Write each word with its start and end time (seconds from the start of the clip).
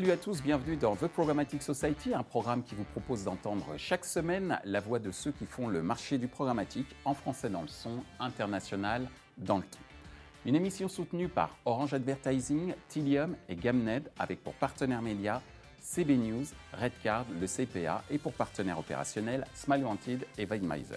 Salut 0.00 0.12
à 0.12 0.16
tous, 0.16 0.42
bienvenue 0.42 0.78
dans 0.78 0.96
The 0.96 1.08
Programmatic 1.08 1.62
Society, 1.62 2.14
un 2.14 2.22
programme 2.22 2.62
qui 2.62 2.74
vous 2.74 2.84
propose 2.84 3.24
d'entendre 3.24 3.74
chaque 3.76 4.06
semaine 4.06 4.58
la 4.64 4.80
voix 4.80 4.98
de 4.98 5.10
ceux 5.10 5.30
qui 5.30 5.44
font 5.44 5.68
le 5.68 5.82
marché 5.82 6.16
du 6.16 6.26
programmatique 6.26 6.86
en 7.04 7.12
français 7.12 7.50
dans 7.50 7.60
le 7.60 7.68
son, 7.68 8.02
international 8.18 9.10
dans 9.36 9.58
le 9.58 9.62
temps. 9.62 9.78
Une 10.46 10.54
émission 10.54 10.88
soutenue 10.88 11.28
par 11.28 11.54
Orange 11.66 11.92
Advertising, 11.92 12.72
Tilium 12.88 13.36
et 13.50 13.56
Gamned 13.56 14.10
avec 14.18 14.42
pour 14.42 14.54
partenaires 14.54 15.02
médias 15.02 15.42
CB 15.82 16.16
News, 16.16 16.46
Redcard, 16.72 17.26
le 17.38 17.46
CPA 17.46 18.02
et 18.08 18.16
pour 18.16 18.32
partenaires 18.32 18.78
opérationnels 18.78 19.44
Smile 19.52 19.84
Wanted 19.84 20.26
et 20.38 20.46
Weidmeiser. 20.46 20.96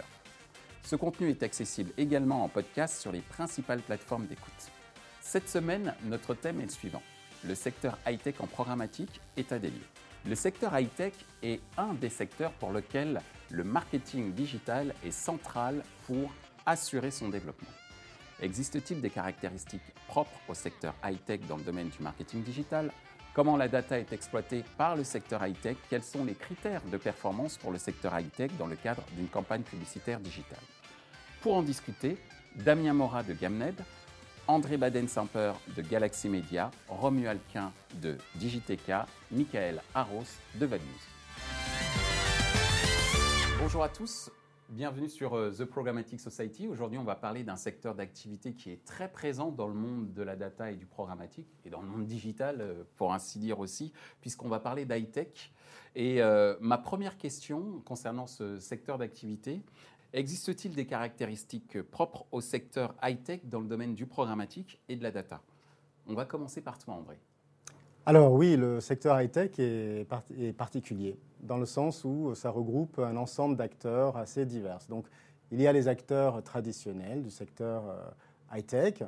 Ce 0.81 0.95
contenu 0.95 1.29
est 1.29 1.43
accessible 1.43 1.91
également 1.97 2.45
en 2.45 2.47
podcast 2.47 3.01
sur 3.01 3.11
les 3.11 3.19
principales 3.19 3.81
plateformes 3.81 4.27
d'écoute. 4.27 4.71
Cette 5.19 5.49
semaine, 5.49 5.93
notre 6.05 6.35
thème 6.35 6.61
est 6.61 6.67
le 6.67 6.69
suivant. 6.69 7.03
Le 7.45 7.55
secteur 7.55 7.97
high-tech 8.07 8.35
en 8.39 8.47
programmatique, 8.47 9.19
état 9.35 9.59
des 9.59 9.69
lieux. 9.69 9.87
Le 10.25 10.35
secteur 10.35 10.77
high-tech 10.79 11.13
est 11.41 11.59
un 11.77 11.93
des 11.93 12.09
secteurs 12.09 12.53
pour 12.53 12.71
lequel 12.71 13.19
le 13.51 13.65
marketing 13.65 14.31
digital 14.31 14.95
est 15.03 15.11
central 15.11 15.83
pour 16.07 16.31
assurer 16.65 17.11
son 17.11 17.27
développement. 17.27 17.69
Existe-t-il 18.41 19.01
des 19.01 19.09
caractéristiques 19.09 19.81
propres 20.07 20.39
au 20.47 20.53
secteur 20.53 20.95
high-tech 21.03 21.41
dans 21.41 21.57
le 21.57 21.63
domaine 21.63 21.89
du 21.89 22.01
marketing 22.01 22.43
digital? 22.43 22.91
Comment 23.33 23.57
la 23.57 23.67
data 23.67 23.99
est 23.99 24.13
exploitée 24.13 24.63
par 24.77 24.95
le 24.95 25.03
secteur 25.03 25.45
high-tech? 25.45 25.75
Quels 25.89 26.03
sont 26.03 26.23
les 26.23 26.35
critères 26.35 26.81
de 26.83 26.97
performance 26.97 27.57
pour 27.57 27.71
le 27.71 27.77
secteur 27.77 28.17
high-tech 28.17 28.51
dans 28.57 28.67
le 28.67 28.77
cadre 28.77 29.03
d'une 29.17 29.27
campagne 29.27 29.63
publicitaire 29.63 30.19
digitale? 30.19 30.63
Pour 31.41 31.55
en 31.55 31.61
discuter, 31.63 32.17
Damien 32.55 32.93
Mora 32.93 33.23
de 33.23 33.33
Gamned, 33.33 33.75
André 34.47 34.75
Baden-Samper 34.75 35.53
de 35.77 35.81
Galaxy 35.81 36.27
Media, 36.27 36.69
Romuald 36.89 37.39
Quin 37.53 37.71
de 38.01 38.17
Digiteca, 38.35 39.07
Michael 39.31 39.81
Arros 39.95 40.23
de 40.55 40.65
Values. 40.65 40.83
Bonjour 43.57 43.83
à 43.83 43.87
tous, 43.87 44.29
bienvenue 44.67 45.07
sur 45.07 45.35
euh, 45.35 45.49
The 45.51 45.63
Programmatic 45.63 46.19
Society. 46.19 46.67
Aujourd'hui, 46.67 46.99
on 46.99 47.05
va 47.05 47.15
parler 47.15 47.45
d'un 47.45 47.55
secteur 47.55 47.95
d'activité 47.95 48.53
qui 48.53 48.69
est 48.69 48.83
très 48.83 49.09
présent 49.09 49.49
dans 49.49 49.69
le 49.69 49.75
monde 49.75 50.11
de 50.11 50.21
la 50.23 50.35
data 50.35 50.71
et 50.71 50.75
du 50.75 50.85
programmatique, 50.85 51.47
et 51.63 51.69
dans 51.69 51.81
le 51.81 51.87
monde 51.87 52.05
digital, 52.05 52.57
euh, 52.59 52.83
pour 52.97 53.13
ainsi 53.13 53.39
dire 53.39 53.59
aussi, 53.59 53.93
puisqu'on 54.19 54.49
va 54.49 54.59
parler 54.59 54.83
d'high-tech. 54.83 55.53
Et 55.95 56.21
euh, 56.21 56.55
ma 56.59 56.77
première 56.77 57.17
question 57.17 57.81
concernant 57.85 58.27
ce 58.27 58.59
secteur 58.59 58.97
d'activité, 58.97 59.61
Existe-t-il 60.15 60.75
des 60.75 60.85
caractéristiques 60.85 61.81
propres 61.81 62.27
au 62.31 62.39
secteur 62.39 62.93
high-tech 63.01 63.39
dans 63.45 63.59
le 63.59 63.65
domaine 63.65 63.95
du 63.95 64.05
programmatique 64.05 64.79
et 64.87 64.95
de 64.95 65.01
la 65.01 65.09
data? 65.09 65.41
On 66.05 66.13
va 66.13 66.25
commencer 66.25 66.61
par 66.61 66.77
toi, 66.77 66.93
André. 66.93 67.17
Alors 68.05 68.31
oui, 68.33 68.55
le 68.55 68.79
secteur 68.79 69.19
high-tech 69.19 69.57
est, 69.57 70.05
particulier, 70.55 71.17
dans 71.39 71.57
le 71.57 71.65
sens 71.65 72.03
où 72.03 72.35
ça 72.35 72.51
regroupe 72.51 72.99
un 72.99 73.17
ensemble 73.17 73.55
d'acteurs 73.55 74.15
assez 74.15 74.45
divers. 74.45 74.77
Donc 74.87 75.07
il 75.51 75.59
y 75.59 75.65
a 75.65 75.73
les 75.73 75.87
acteurs 75.87 76.43
traditionnels 76.43 77.23
du 77.23 77.31
secteur 77.31 77.83
euh, 77.87 78.55
high-tech, 78.55 79.01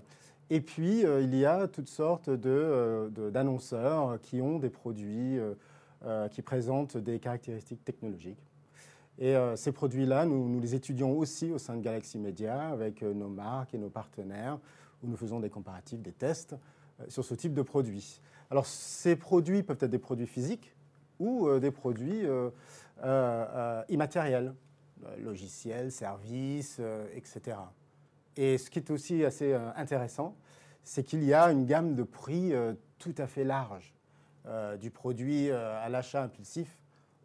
et 0.49 0.59
puis 0.59 1.05
euh, 1.05 1.21
il 1.21 1.35
y 1.35 1.45
a 1.45 1.67
toutes 1.67 1.89
sortes 1.89 2.29
euh, 2.29 3.09
d'annonceurs 3.29 4.19
qui 4.21 4.41
ont 4.41 4.57
des 4.57 4.71
produits 4.71 5.37
qui 6.31 6.43
présentent 6.43 6.97
des 6.97 7.19
caractéristiques 7.19 7.83
technologiques 7.83 8.37
et 9.17 9.35
euh, 9.35 9.55
ces 9.55 9.71
produits-là, 9.71 10.25
nous, 10.25 10.59
les 10.59 10.75
étudions 10.75 11.17
aussi 11.17 11.51
au 11.51 11.57
sein 11.57 11.77
de 11.77 11.81
Galaxy 11.81 12.17
Media 12.17 12.69
avec 12.69 13.01
euh, 13.01 13.13
nos 13.13 13.29
marques 13.29 13.73
et 13.73 13.77
nos 13.77 13.89
partenaires, 13.89 14.59
où 15.01 15.07
nous 15.07 15.15
faisons 15.15 15.39
des 15.39 15.49
comparatifs, 15.49 16.01
des 16.01 16.11
tests 16.11 16.55
euh, 16.99 17.05
sur 17.07 17.23
ce 17.23 17.33
type 17.33 17.53
de 17.53 17.61
produits. 17.61 18.19
Alors 18.51 18.65
ces 18.65 19.15
produits 19.15 19.63
peuvent 19.63 19.77
être 19.79 19.89
des 19.89 19.99
produits 19.99 20.27
physiques 20.27 20.75
ou 21.17 21.49
des 21.59 21.71
produits 21.71 22.23
immatériels, 23.87 24.53
logiciels, 25.17 25.91
services, 25.91 26.81
etc. 27.15 27.57
Et 28.35 28.57
ce 28.57 28.69
qui 28.69 28.79
est 28.79 28.91
aussi 28.91 29.23
assez 29.23 29.53
intéressant, 29.77 30.35
c'est 30.83 31.03
qu'il 31.03 31.23
y 31.23 31.33
a 31.33 31.51
une 31.51 31.65
gamme 31.65 31.95
de 31.95 32.03
prix 32.03 32.51
tout 32.99 33.15
à 33.17 33.27
fait 33.27 33.45
large, 33.45 33.95
du 34.81 34.91
produit 34.91 35.49
à 35.49 35.87
l'achat 35.87 36.21
impulsif 36.21 36.77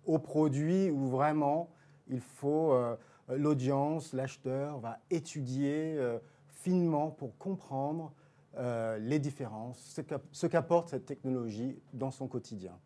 au 0.07 0.19
produit 0.19 0.91
où 0.91 1.09
vraiment 1.09 1.69
il 2.11 2.21
faut 2.21 2.73
euh, 2.73 2.97
l'audience, 3.29 4.13
l'acheteur 4.13 4.79
va 4.79 4.99
étudier 5.11 5.95
euh, 5.97 6.19
finement 6.49 7.11
pour 7.11 7.37
comprendre 7.39 8.13
euh, 8.57 8.99
les 8.99 9.19
différences, 9.19 10.01
ce 10.33 10.47
qu'apporte 10.47 10.91
cette 10.91 11.07
technologie 11.07 11.79
dans 11.93 12.11
son 12.11 12.27
quotidien. 12.27 12.77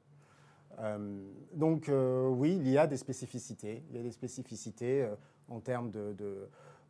donc 1.55 1.91
oui, 1.91 2.57
il 2.61 2.69
y 2.69 2.77
a 2.77 2.87
des 2.87 2.97
spécificités. 2.97 3.83
Il 3.89 3.97
y 3.97 3.99
a 4.01 4.03
des 4.03 4.11
spécificités 4.11 5.09
en 5.49 5.61
termes 5.61 5.93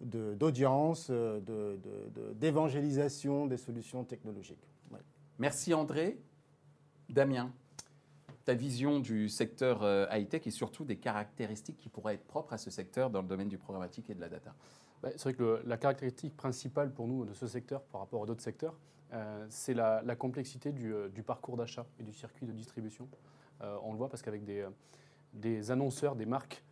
d'audience, 0.00 1.12
d'évangélisation 2.34 3.46
des 3.46 3.58
solutions 3.58 4.04
technologiques. 4.04 4.66
Merci 5.38 5.74
André. 5.74 6.18
Damien 7.10 7.52
ta 8.44 8.54
vision 8.54 9.00
du 9.00 9.28
secteur 9.28 9.82
euh, 9.82 10.06
high-tech 10.10 10.46
et 10.46 10.50
surtout 10.50 10.84
des 10.84 10.96
caractéristiques 10.96 11.78
qui 11.78 11.88
pourraient 11.88 12.14
être 12.14 12.26
propres 12.26 12.52
à 12.52 12.58
ce 12.58 12.70
secteur 12.70 13.10
dans 13.10 13.22
le 13.22 13.28
domaine 13.28 13.48
du 13.48 13.58
programmatique 13.58 14.10
et 14.10 14.14
de 14.14 14.20
la 14.20 14.28
data 14.28 14.54
bah, 15.02 15.10
C'est 15.12 15.22
vrai 15.22 15.34
que 15.34 15.62
la 15.64 15.76
caractéristique 15.76 16.36
principale 16.36 16.92
pour 16.92 17.08
nous 17.08 17.24
de 17.24 17.32
ce 17.32 17.46
secteur 17.46 17.82
par 17.82 18.02
rapport 18.02 18.22
à 18.22 18.26
d'autres 18.26 18.42
secteurs, 18.42 18.78
euh, 19.12 19.46
c'est 19.48 19.74
la, 19.74 20.02
complexité 20.16 20.74
euh, 20.82 21.08
du, 21.08 21.22
parcours 21.22 21.56
d'achat 21.56 21.86
et 21.98 22.02
du 22.02 22.12
circuit 22.12 22.46
de 22.46 22.52
distribution. 22.52 23.08
on 23.60 23.92
le 23.92 23.98
voit 23.98 24.08
parce 24.08 24.22
qu'avec 24.22 24.44
des, 24.44 25.70
annonceurs, 25.70 26.16
des 26.16 26.26
marques 26.26 26.62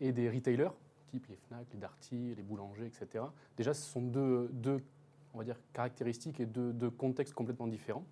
et 0.00 0.12
des 0.12 0.30
retailers, 0.30 0.70
type 1.08 1.26
les 1.26 1.36
FNAC, 1.36 1.66
les 1.72 1.80
Darty, 1.80 2.34
les 2.36 2.42
boulangers, 2.42 2.86
etc., 2.86 3.24
déjà 3.56 3.74
ce 3.74 3.82
sont 3.82 4.02
deux, 4.02 4.50
on 5.34 5.38
va 5.38 5.44
dire, 5.44 5.56
caractéristiques 5.72 6.38
et 6.38 6.46
deux 6.46 6.90
contextes 6.90 7.34
complètement 7.34 7.66
différents. 7.66 8.04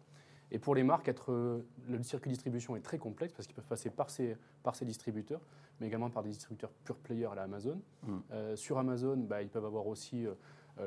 Et 0.50 0.58
pour 0.58 0.74
les 0.74 0.84
marques, 0.84 1.08
être, 1.08 1.32
euh, 1.32 1.66
le 1.88 2.02
circuit 2.02 2.28
de 2.28 2.34
distribution 2.34 2.76
est 2.76 2.80
très 2.80 2.98
complexe 2.98 3.34
parce 3.34 3.46
qu'ils 3.46 3.56
peuvent 3.56 3.66
passer 3.66 3.90
par 3.90 4.10
ces, 4.10 4.36
par 4.62 4.76
ces 4.76 4.84
distributeurs, 4.84 5.40
mais 5.80 5.88
également 5.88 6.08
par 6.08 6.22
des 6.22 6.30
distributeurs 6.30 6.70
pure 6.84 6.96
player 6.96 7.26
à 7.26 7.34
la 7.34 7.42
Amazon. 7.42 7.80
Mm. 8.02 8.16
Euh, 8.30 8.56
sur 8.56 8.78
Amazon, 8.78 9.16
bah, 9.16 9.42
ils 9.42 9.48
peuvent 9.48 9.64
avoir 9.64 9.86
aussi 9.86 10.26
euh, 10.26 10.34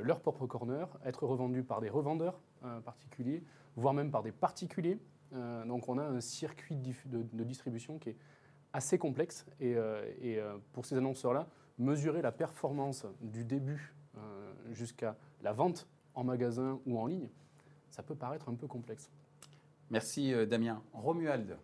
leur 0.01 0.21
propre 0.21 0.47
corner, 0.47 0.87
être 1.03 1.25
revendus 1.25 1.63
par 1.63 1.81
des 1.81 1.89
revendeurs 1.89 2.39
particuliers, 2.83 3.41
voire 3.75 3.93
même 3.93 4.11
par 4.11 4.21
des 4.21 4.33
particuliers. 4.33 4.99
donc 5.65 5.87
on 5.87 5.97
a 5.97 6.03
un 6.03 6.19
circuit 6.19 6.75
de, 6.75 7.23
de, 7.23 7.43
distribution 7.43 7.97
qui 7.97 8.09
est 8.09 8.17
assez 8.73 8.99
complexe. 8.99 9.47
Et, 9.61 9.77
et 10.21 10.39
pour 10.73 10.85
ces 10.85 10.97
annonceurs-là, 10.97 11.47
mesurer 11.79 12.21
la 12.21 12.33
performance 12.33 13.07
du 13.21 13.45
début 13.45 13.95
jusqu'à 14.71 15.15
la 15.41 15.53
vente 15.53 15.87
en 16.13 16.23
magasin 16.23 16.79
ou 16.85 16.99
en 16.99 17.07
ligne, 17.07 17.29
ça 17.89 18.03
peut 18.03 18.15
paraître 18.15 18.49
un 18.49 18.55
peu 18.55 18.67
complexe. 18.67 19.09
Merci 19.91 20.33
euh, 20.33 20.45
Damien. 20.45 20.83
Romuald, 20.93 21.57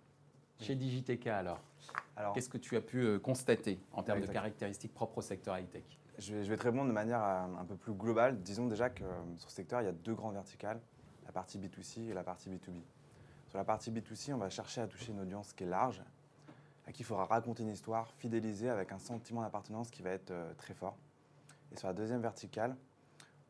chez 0.60 0.76
Digiteca 0.76 1.38
alors, 1.38 1.62
alors 2.16 2.34
qu'est-ce 2.34 2.50
que 2.50 2.58
tu 2.58 2.76
as 2.76 2.82
pu 2.82 3.02
euh, 3.02 3.20
constater 3.20 3.80
en 3.94 4.02
termes 4.02 4.22
de 4.22 4.26
caractéristiques 4.26 4.94
propres 4.94 5.20
au 5.20 5.22
secteur 5.22 5.58
high-tech 5.58 5.84
je 6.18 6.34
vais, 6.34 6.44
je 6.44 6.50
vais, 6.50 6.58
te 6.58 6.64
répondre 6.64 6.88
de 6.88 6.94
manière 6.94 7.24
euh, 7.24 7.46
un 7.60 7.66
peu 7.66 7.76
plus 7.76 7.94
globale. 7.94 8.42
Disons 8.42 8.68
déjà 8.68 8.90
que 8.90 9.04
sur 9.38 9.50
ce 9.50 9.56
secteur, 9.56 9.82
il 9.82 9.86
y 9.86 9.88
a 9.88 9.92
deux 9.92 10.16
grands 10.16 10.32
verticales, 10.32 10.82
la 11.26 11.32
partie 11.32 11.60
B2C 11.60 12.10
et 12.10 12.14
la 12.14 12.24
partie 12.24 12.50
B2B. 12.50 12.82
Sur 13.50 13.60
la 13.60 13.64
partie 13.64 13.92
B2C, 13.92 14.34
on 14.34 14.38
va 14.38 14.50
chercher 14.50 14.82
à 14.82 14.88
toucher 14.88 15.12
une 15.12 15.20
audience 15.20 15.54
qui 15.54 15.66
est 15.66 15.68
large, 15.68 16.02
à 16.88 16.92
qui 16.92 17.04
il 17.04 17.06
faudra 17.06 17.26
raconter 17.26 17.62
une 17.62 17.70
histoire, 17.70 18.12
fidéliser 18.18 18.70
avec 18.70 18.92
un 18.92 18.98
sentiment 18.98 19.42
d'appartenance 19.42 19.92
qui 19.92 20.02
va 20.02 20.12
être 20.12 20.34
très 20.58 20.74
fort. 20.74 20.98
Et 21.72 21.78
sur 21.78 21.88
la 21.88 21.94
deuxième 21.94 22.22
verticale, 22.22 22.76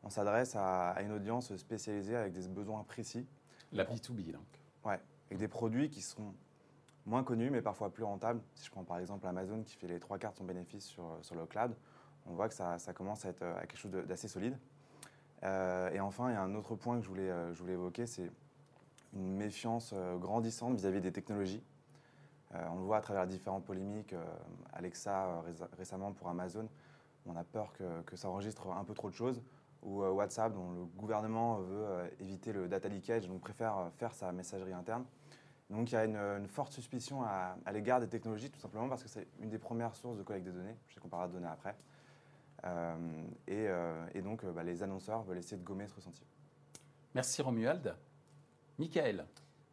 on 0.02 0.10
s'adresse 0.10 0.54
à, 0.54 0.90
à, 0.90 1.02
une 1.02 1.12
audience 1.12 1.56
spécialisée 1.56 2.16
avec 2.16 2.32
des 2.32 2.46
besoins 2.48 2.82
précis. 2.82 3.26
La 3.72 3.84
B2B, 3.84 4.32
donc. 4.32 4.65
Ouais, 4.86 5.00
avec 5.26 5.38
des 5.38 5.48
produits 5.48 5.90
qui 5.90 6.00
sont 6.00 6.32
moins 7.06 7.24
connus 7.24 7.50
mais 7.50 7.60
parfois 7.60 7.90
plus 7.90 8.04
rentables. 8.04 8.40
Si 8.54 8.66
je 8.66 8.70
prends 8.70 8.84
par 8.84 8.98
exemple 8.98 9.26
Amazon 9.26 9.64
qui 9.64 9.74
fait 9.74 9.88
les 9.88 9.98
trois 9.98 10.16
quarts 10.16 10.30
de 10.30 10.36
son 10.36 10.44
bénéfice 10.44 10.84
sur, 10.84 11.18
sur 11.22 11.34
le 11.34 11.44
cloud, 11.44 11.74
on 12.26 12.34
voit 12.34 12.48
que 12.48 12.54
ça, 12.54 12.78
commence 12.94 13.24
à 13.24 13.30
être 13.30 13.42
à 13.42 13.66
quelque 13.66 13.78
chose 13.78 13.90
d'assez 13.90 14.28
solide. 14.28 14.56
Euh, 15.42 15.90
et 15.90 15.98
enfin, 15.98 16.30
il 16.30 16.34
y 16.34 16.36
a 16.36 16.42
un 16.42 16.54
autre 16.54 16.76
point 16.76 16.98
que 16.98 17.02
je 17.02 17.08
voulais, 17.08 17.28
euh, 17.28 17.52
je 17.52 17.58
voulais 17.58 17.72
évoquer, 17.72 18.06
c'est 18.06 18.30
une 19.12 19.36
méfiance 19.36 19.92
euh, 19.92 20.16
grandissante 20.16 20.76
vis-à-vis 20.76 21.00
des 21.00 21.12
technologies. 21.12 21.62
on 22.54 22.76
le 22.76 22.82
voit 22.82 22.98
à 22.98 23.00
travers 23.00 23.26
différentes 23.26 23.64
polémiques. 23.64 24.14
Alexa 24.72 25.42
récemment 25.76 26.12
pour 26.12 26.28
Amazon, 26.28 26.68
on 27.26 27.34
a 27.34 27.42
peur 27.42 27.72
que, 27.72 28.02
que, 28.02 28.16
ça 28.16 28.28
enregistre 28.28 28.68
un 28.70 28.84
peu 28.84 28.94
trop 28.94 29.10
de 29.10 29.14
choses 29.14 29.42
ou 29.82 30.02
euh, 30.02 30.10
WhatsApp, 30.10 30.52
dont 30.52 30.70
le 30.72 30.84
gouvernement 30.84 31.58
veut 31.58 31.86
euh, 31.86 32.08
éviter 32.20 32.52
le 32.52 32.68
data 32.68 32.88
leakage, 32.88 33.26
donc 33.28 33.40
préfère 33.40 33.78
euh, 33.78 33.90
faire 33.96 34.14
sa 34.14 34.32
messagerie 34.32 34.72
interne. 34.72 35.04
Donc 35.70 35.90
il 35.90 35.94
y 35.94 35.98
a 35.98 36.04
une, 36.04 36.46
forte 36.46 36.72
suspicion 36.72 37.22
à, 37.24 37.56
l'égard 37.72 37.98
des 37.98 38.08
technologies, 38.08 38.50
tout 38.50 38.60
simplement 38.60 38.88
parce 38.88 39.02
que 39.02 39.08
c'est 39.08 39.26
une 39.40 39.50
des 39.50 39.58
premières 39.58 39.96
sources 39.96 40.16
de 40.16 40.22
collecte 40.22 40.46
des 40.46 40.52
données. 40.52 40.76
Je 40.86 40.94
sais 40.94 41.00
qu'on 41.00 41.08
parlera 41.08 41.28
de 41.28 41.32
données 41.32 41.48
après. 41.48 41.74
et, 43.48 44.22
donc 44.22 44.44
bah, 44.46 44.62
les 44.62 44.84
annonceurs 44.84 45.24
veulent 45.24 45.38
essayer 45.38 45.56
de 45.56 45.64
gommer 45.64 45.88
ce 45.88 45.96
ressenti. 45.96 46.24
Merci 47.16 47.42
Romuald. 47.42 47.96
Michael. 48.78 49.26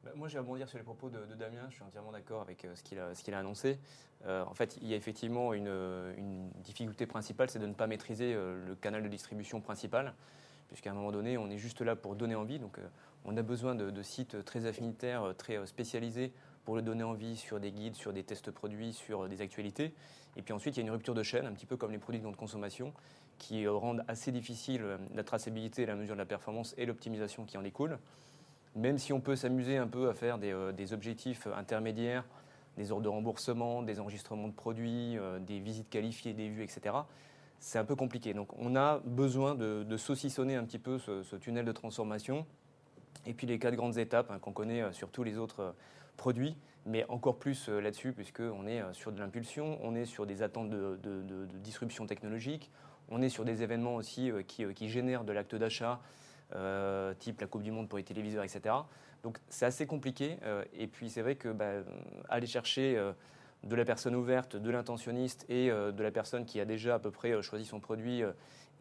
Bah, 0.04 0.12
moi, 0.16 0.28
je 0.28 0.34
vais 0.34 0.40
rebondir 0.40 0.68
sur 0.68 0.78
les 0.78 0.84
propos 0.84 1.10
de, 1.10 1.20
Damien. 1.36 1.66
Je 1.70 1.76
suis 1.76 1.84
entièrement 1.84 2.12
d'accord 2.12 2.42
avec 2.42 2.68
ce 2.76 2.84
qu'il 2.84 3.34
a, 3.34 3.38
annoncé. 3.38 3.80
en 4.26 4.54
fait, 4.54 4.78
il 4.82 4.88
y 4.88 4.94
a 4.94 4.98
effectivement 4.98 5.54
une, 5.54 5.72
une 6.18 6.50
difficulté 6.64 7.06
principale, 7.06 7.50
c'est 7.50 7.60
de 7.60 7.68
ne 7.68 7.74
pas 7.74 7.88
maîtriser 7.88 8.34
le 8.34 8.76
canal 8.76 9.02
de 9.04 9.08
distribution 9.08 9.62
principal, 9.62 10.14
puisqu'à 10.68 10.92
un 10.92 10.94
moment 10.94 11.12
donné, 11.12 11.38
on 11.38 11.50
est 11.50 11.58
juste 11.58 11.82
là 11.82 11.96
pour 11.96 12.16
donner 12.16 12.36
envie. 12.36 12.60
Donc, 12.60 12.80
on 13.26 13.38
a 13.38 13.42
besoin 13.42 13.76
de, 13.76 14.02
sites 14.02 14.44
très 14.44 14.66
affinitaires, 14.66 15.34
très 15.38 15.66
spécialisés 15.66 16.34
pour 16.66 16.76
le 16.76 16.82
donner 16.82 17.04
envie 17.04 17.38
sur 17.38 17.60
des 17.60 17.72
guides, 17.72 17.96
sur 17.96 18.14
des 18.14 18.24
tests 18.24 18.52
produits, 18.52 18.94
sur 18.94 19.28
des 19.30 19.42
actualités. 19.42 19.94
Et 20.36 20.42
puis 20.42 20.54
ensuite, 20.54 20.76
il 20.76 20.80
y 20.80 20.84
a 20.84 20.86
une 20.86 20.92
rupture 20.92 21.14
de 21.14 21.24
chaîne, 21.24 21.46
un 21.46 21.54
petit 21.54 21.66
peu 21.66 21.78
comme 21.78 21.92
les 21.92 21.98
produits 21.98 22.22
de 22.22 22.36
consommation, 22.36 22.94
qui 23.38 23.68
rendent 23.68 24.04
assez 24.08 24.32
difficile 24.32 24.82
euh, 24.84 24.98
la 25.16 25.24
traçabilité, 25.24 25.86
la 25.86 25.96
mesure 25.96 26.16
de 26.16 26.20
la 26.20 26.26
performance 26.26 26.74
et 26.78 26.86
l'optimisation 26.86 27.46
qui 27.46 27.58
en 27.58 27.62
découle. 27.62 27.98
Même 28.76 28.98
si 28.98 29.14
on 29.14 29.22
peut 29.22 29.36
s'amuser 29.36 29.78
un 29.78 29.88
peu 29.88 30.10
à 30.10 30.14
faire 30.14 30.38
des, 30.38 30.52
euh, 30.52 30.72
objectifs 30.92 31.48
intermédiaires, 31.56 32.26
des 32.78 32.92
ordres 32.92 33.04
de 33.04 33.10
remboursement, 33.10 33.84
des 33.84 34.00
enregistrements 34.00 34.48
de 34.48 34.54
produits, 34.54 35.18
euh, 35.18 35.40
des 35.40 35.60
visites 35.60 35.90
qualifiées, 35.90 36.34
des 36.34 36.50
vues, 36.50 36.64
etc., 36.64 36.96
c'est 37.60 37.80
un 37.80 37.86
peu 37.86 37.96
compliqué. 37.96 38.34
Donc 38.34 38.50
on 38.58 38.76
a 38.76 39.00
besoin 39.06 39.56
de, 39.56 39.98
saucissonner 39.98 40.56
un 40.56 40.66
petit 40.66 40.80
peu 40.80 40.98
ce, 41.00 41.36
tunnel 41.38 41.64
de 41.64 41.72
transformation. 41.72 42.46
Et 43.26 43.34
puis 43.34 43.48
les 43.48 43.58
quatre 43.58 43.76
grandes 43.76 43.98
étapes 43.98 44.30
hein, 44.32 44.40
qu'on 44.40 44.52
connaît 44.52 44.92
sur 44.92 45.10
tous 45.10 45.24
les 45.24 45.38
autres 45.38 45.74
produits, 46.18 46.58
mais 46.86 47.06
encore 47.10 47.38
plus 47.38 47.70
euh, 47.70 47.80
là-dessus, 47.80 48.14
puisqu'on 48.14 48.68
est 48.68 48.82
euh, 48.82 48.94
sur 48.94 49.12
de 49.12 49.20
l'impulsion, 49.20 49.80
on 49.84 49.96
est 49.96 50.06
sur 50.06 50.26
des 50.26 50.42
attentes 50.42 50.70
de, 50.70 51.48
disruption 51.64 52.06
technologique, 52.06 52.72
on 53.10 53.22
est 53.22 53.30
sur 53.30 53.46
des 53.46 53.64
événements 53.64 53.96
aussi 53.96 54.32
euh, 54.32 54.44
qui, 54.44 54.90
génèrent 54.90 55.24
de 55.24 55.32
l'acte 55.32 55.56
d'achat, 55.56 56.02
type 57.20 57.42
la 57.42 57.48
Coupe 57.48 57.64
du 57.64 57.72
Monde 57.72 57.90
pour 57.90 57.98
les 57.98 58.04
téléviseurs, 58.04 58.44
etc. 58.44 58.76
Donc 59.24 59.40
c'est 59.50 59.66
assez 59.66 59.88
compliqué. 59.88 60.38
et 60.74 60.88
puis 60.88 61.10
c'est 61.10 61.22
vrai 61.22 61.36
que 61.36 61.50
bah, 61.50 61.84
aller 62.30 62.48
chercher 62.48 63.02
de 63.64 63.76
la 63.76 63.86
personne 63.86 64.16
ouverte, 64.16 64.56
de 64.56 64.70
l'intentionniste 64.70 65.46
et 65.50 65.70
de 65.70 66.04
la 66.04 66.12
personne 66.12 66.46
qui 66.46 66.60
a 66.60 66.66
déjà 66.66 66.96
à 66.96 67.00
peu 67.00 67.12
près 67.12 67.42
choisi 67.42 67.66
son 67.66 67.80
produit 67.80 68.22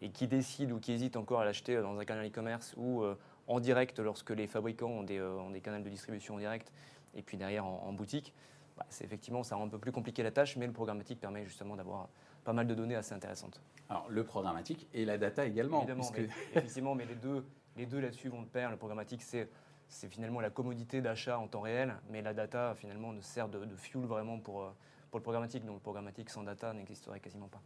et 0.00 0.10
qui 0.10 0.26
décide 0.26 0.72
ou 0.72 0.80
qui 0.80 0.92
hésite 0.92 1.16
encore 1.16 1.40
à 1.40 1.44
l'acheter 1.44 1.80
dans 1.80 1.98
un 1.98 2.04
canal 2.04 2.26
e-commerce 2.26 2.74
ou 2.76 3.04
en 3.46 3.60
direct 3.60 4.00
lorsque 4.00 4.30
les 4.30 4.46
fabricants 4.48 4.90
ont 4.90 5.02
des, 5.04 5.20
ont 5.22 5.50
des 5.50 5.60
canaux 5.60 5.82
de 5.82 5.88
distribution 5.88 6.34
en 6.34 6.38
direct 6.38 6.72
et 7.14 7.22
puis 7.22 7.36
derrière 7.36 7.66
en, 7.66 7.92
boutique, 7.92 8.32
bah, 8.76 8.86
c'est 8.88 9.04
effectivement, 9.04 9.42
ça 9.42 9.56
rend 9.56 9.66
un 9.66 9.68
peu 9.68 9.78
plus 9.78 9.92
compliqué 9.92 10.22
la 10.22 10.30
tâche, 10.30 10.56
mais 10.56 10.66
le 10.66 10.72
programmatique 10.72 11.20
permet 11.20 11.44
justement 11.44 11.76
d'avoir 11.76 12.08
pas 12.44 12.52
mal 12.52 12.66
de 12.66 12.74
données 12.74 12.96
assez 12.96 13.14
intéressantes. 13.14 13.60
Alors 13.88 14.06
le 14.08 14.24
programmatique 14.24 14.88
et 14.94 15.04
la 15.04 15.18
data 15.18 15.44
également. 15.44 15.78
Évidemment, 15.78 16.10
mais, 16.16 16.28
effectivement, 16.54 16.94
mais 16.94 17.04
les 17.04 17.14
deux, 17.14 17.44
les 17.76 17.86
deux 17.86 18.00
là-dessus 18.00 18.28
vont 18.28 18.42
de 18.42 18.48
pair. 18.48 18.70
Le 18.70 18.76
programmatique, 18.76 19.22
c'est 19.22 19.48
c'est 19.88 20.08
finalement 20.08 20.40
la 20.40 20.48
commodité 20.48 21.02
d'achat 21.02 21.38
en 21.38 21.48
temps 21.48 21.60
réel, 21.60 21.92
mais 22.08 22.22
la 22.22 22.32
data 22.32 22.74
finalement 22.74 23.12
ne 23.12 23.20
sert 23.20 23.50
de, 23.50 23.62
de 23.66 23.76
fuel 23.76 24.04
vraiment 24.06 24.38
pour, 24.38 24.62
euh, 24.62 24.70
pour 25.10 25.18
le 25.18 25.22
programmatique. 25.22 25.66
Donc 25.66 25.74
le 25.74 25.80
programmatique 25.82 26.30
sans 26.30 26.42
data 26.42 26.72
n'existerait 26.72 27.20
quasiment 27.20 27.48
pas. 27.48 27.60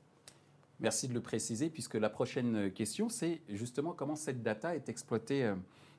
Merci 0.80 1.06
de 1.06 1.14
le 1.14 1.20
préciser, 1.20 1.70
puisque 1.70 1.94
la 1.94 2.10
prochaine 2.10 2.72
question, 2.72 3.08
c'est 3.08 3.42
justement 3.48 3.92
comment 3.92 4.16
cette 4.16 4.42
data 4.42 4.74
est 4.74 4.88
exploitée 4.88 5.44
euh, 5.44 5.54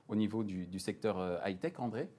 au 0.10 0.16
niveau 0.16 0.44
du, 0.44 0.68
du 0.68 0.80
secteur 0.80 1.18
euh, 1.18 1.38
high-tech, 1.46 1.80
André? 1.80 2.10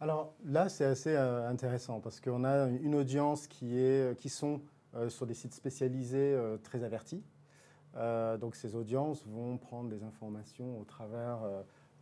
Alors 0.00 0.34
là, 0.44 0.68
c'est 0.68 0.84
assez 0.84 1.16
intéressant 1.16 2.00
parce 2.00 2.20
qu'on 2.20 2.42
a 2.42 2.68
une 2.68 2.96
audience 2.96 3.46
qui, 3.46 3.78
est, 3.78 4.18
qui 4.18 4.28
sont 4.28 4.60
sur 5.08 5.24
des 5.24 5.34
sites 5.34 5.54
spécialisés 5.54 6.36
très 6.62 6.84
avertis. 6.84 7.22
Donc 8.38 8.54
ces 8.54 8.74
audiences 8.74 9.24
vont 9.26 9.56
prendre 9.58 9.88
des 9.88 10.02
informations 10.02 10.80
au 10.80 10.84
travers 10.84 11.38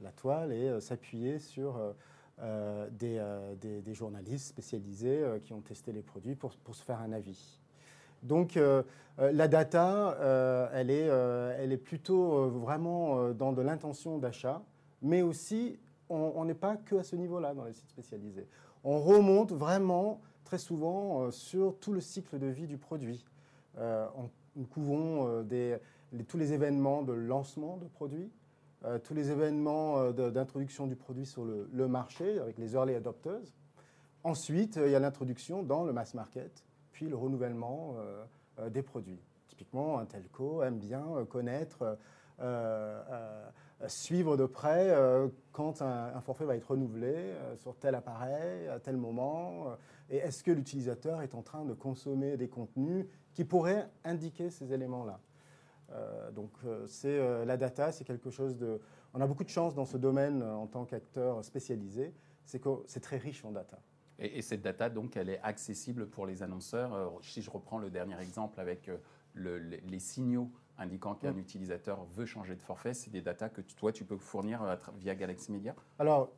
la 0.00 0.10
toile 0.12 0.52
et 0.52 0.80
s'appuyer 0.80 1.38
sur 1.38 1.78
des, 2.90 3.20
journalistes 3.92 4.48
spécialisés 4.48 5.24
qui 5.44 5.52
ont 5.52 5.60
testé 5.60 5.92
les 5.92 6.02
produits 6.02 6.34
pour, 6.34 6.52
pour 6.56 6.74
se 6.74 6.82
faire 6.82 7.00
un 7.00 7.12
avis. 7.12 7.60
Donc 8.22 8.58
la 9.18 9.48
data, 9.48 10.68
elle, 10.72 10.90
est, 10.90 11.06
elle 11.06 11.72
est 11.72 11.76
plutôt 11.76 12.48
vraiment 12.48 13.30
dans 13.30 13.52
de 13.52 13.62
l'intention 13.62 14.18
d'achat, 14.18 14.62
mais 15.00 15.22
aussi 15.22 15.78
on 16.08 16.44
n'est 16.44 16.54
pas 16.54 16.76
que 16.76 16.96
à 16.96 17.02
ce 17.02 17.16
niveau-là 17.16 17.54
dans 17.54 17.64
les 17.64 17.72
sites 17.72 17.88
spécialisés. 17.88 18.46
On 18.84 19.00
remonte 19.00 19.52
vraiment 19.52 20.20
très 20.44 20.58
souvent 20.58 21.22
euh, 21.22 21.30
sur 21.30 21.78
tout 21.78 21.92
le 21.92 22.00
cycle 22.00 22.38
de 22.38 22.46
vie 22.46 22.66
du 22.66 22.76
produit. 22.76 23.24
Euh, 23.78 24.06
nous 24.56 24.66
couvrons 24.66 25.42
euh, 25.50 25.78
tous 26.28 26.36
les 26.36 26.52
événements 26.52 27.02
de 27.02 27.12
lancement 27.12 27.76
de 27.76 27.86
produits, 27.86 28.30
tous 29.02 29.14
les 29.14 29.30
événements 29.30 30.10
d'introduction 30.10 30.86
du 30.86 30.94
produit 30.94 31.24
sur 31.24 31.42
le, 31.42 31.88
marché 31.88 32.38
avec 32.38 32.58
les 32.58 32.74
early 32.74 32.94
adopters. 32.94 33.40
Ensuite, 34.24 34.76
il 34.76 34.90
y 34.90 34.94
a 34.94 34.98
l'introduction 34.98 35.62
dans 35.62 35.84
le 35.84 35.94
mass 35.94 36.12
market, 36.12 36.62
puis 36.92 37.08
le 37.08 37.16
renouvellement 37.16 37.96
des 38.70 38.82
produits. 38.82 39.18
Typiquement, 39.48 39.98
un 39.98 40.04
telco 40.04 40.62
aime 40.62 40.78
bien 40.78 41.02
connaître 41.30 41.96
suivre 43.88 44.36
de 44.36 44.46
près 44.46 44.90
euh, 44.90 45.28
quand 45.52 45.82
un, 45.82 46.20
forfait 46.20 46.44
va 46.44 46.56
être 46.56 46.70
renouvelé 46.70 47.12
euh, 47.14 47.56
sur 47.56 47.76
tel 47.76 47.94
appareil, 47.94 48.68
à 48.68 48.80
tel 48.80 48.96
moment, 48.96 49.68
euh, 49.68 49.74
et 50.10 50.16
est-ce 50.18 50.42
que 50.42 50.50
l'utilisateur 50.50 51.22
est 51.22 51.34
en 51.34 51.42
train 51.42 51.64
de 51.64 51.74
consommer 51.74 52.36
des 52.36 52.48
contenus 52.48 53.06
qui 53.32 53.44
pourraient 53.44 53.88
indiquer 54.04 54.50
ces 54.50 54.72
éléments-là. 54.72 55.18
donc 56.32 56.52
c'est 56.86 57.44
la 57.44 57.56
data, 57.56 57.90
c'est 57.90 58.04
quelque 58.04 58.30
chose 58.30 58.56
de... 58.56 58.80
On 59.12 59.20
a 59.20 59.26
beaucoup 59.26 59.44
de 59.44 59.48
chance 59.48 59.74
dans 59.74 59.86
ce 59.86 59.96
domaine 59.96 60.42
en 60.42 60.66
tant 60.66 60.84
qu'acteur 60.84 61.42
spécialisé, 61.44 62.12
c'est 62.44 62.60
que 62.60 62.68
c'est 62.86 63.00
très 63.00 63.16
riche 63.16 63.44
en 63.44 63.50
data. 63.50 63.78
Et, 64.18 64.42
cette 64.42 64.62
data, 64.62 64.88
donc, 64.88 65.16
elle 65.16 65.30
est 65.30 65.40
accessible 65.40 66.06
pour 66.06 66.26
les 66.26 66.42
annonceurs. 66.42 67.12
si 67.22 67.42
je 67.42 67.50
reprends 67.50 67.78
le 67.78 67.90
dernier 67.90 68.20
exemple 68.20 68.60
avec 68.60 68.88
les 69.34 69.98
signaux 69.98 70.50
indiquant 70.78 71.14
qu'un 71.14 71.36
utilisateur 71.36 72.04
veut 72.04 72.26
changer 72.26 72.56
de 72.56 72.62
forfait, 72.62 72.94
c'est 72.94 73.10
des 73.10 73.22
datas 73.22 73.48
que 73.48 73.60
toi, 73.60 73.92
tu 73.92 74.04
peux 74.04 74.16
fournir 74.16 74.62
euh, 74.62 74.76
via 74.98 75.14
Galaxy 75.14 75.52
Media? 75.52 75.74
Alors, 75.98 76.32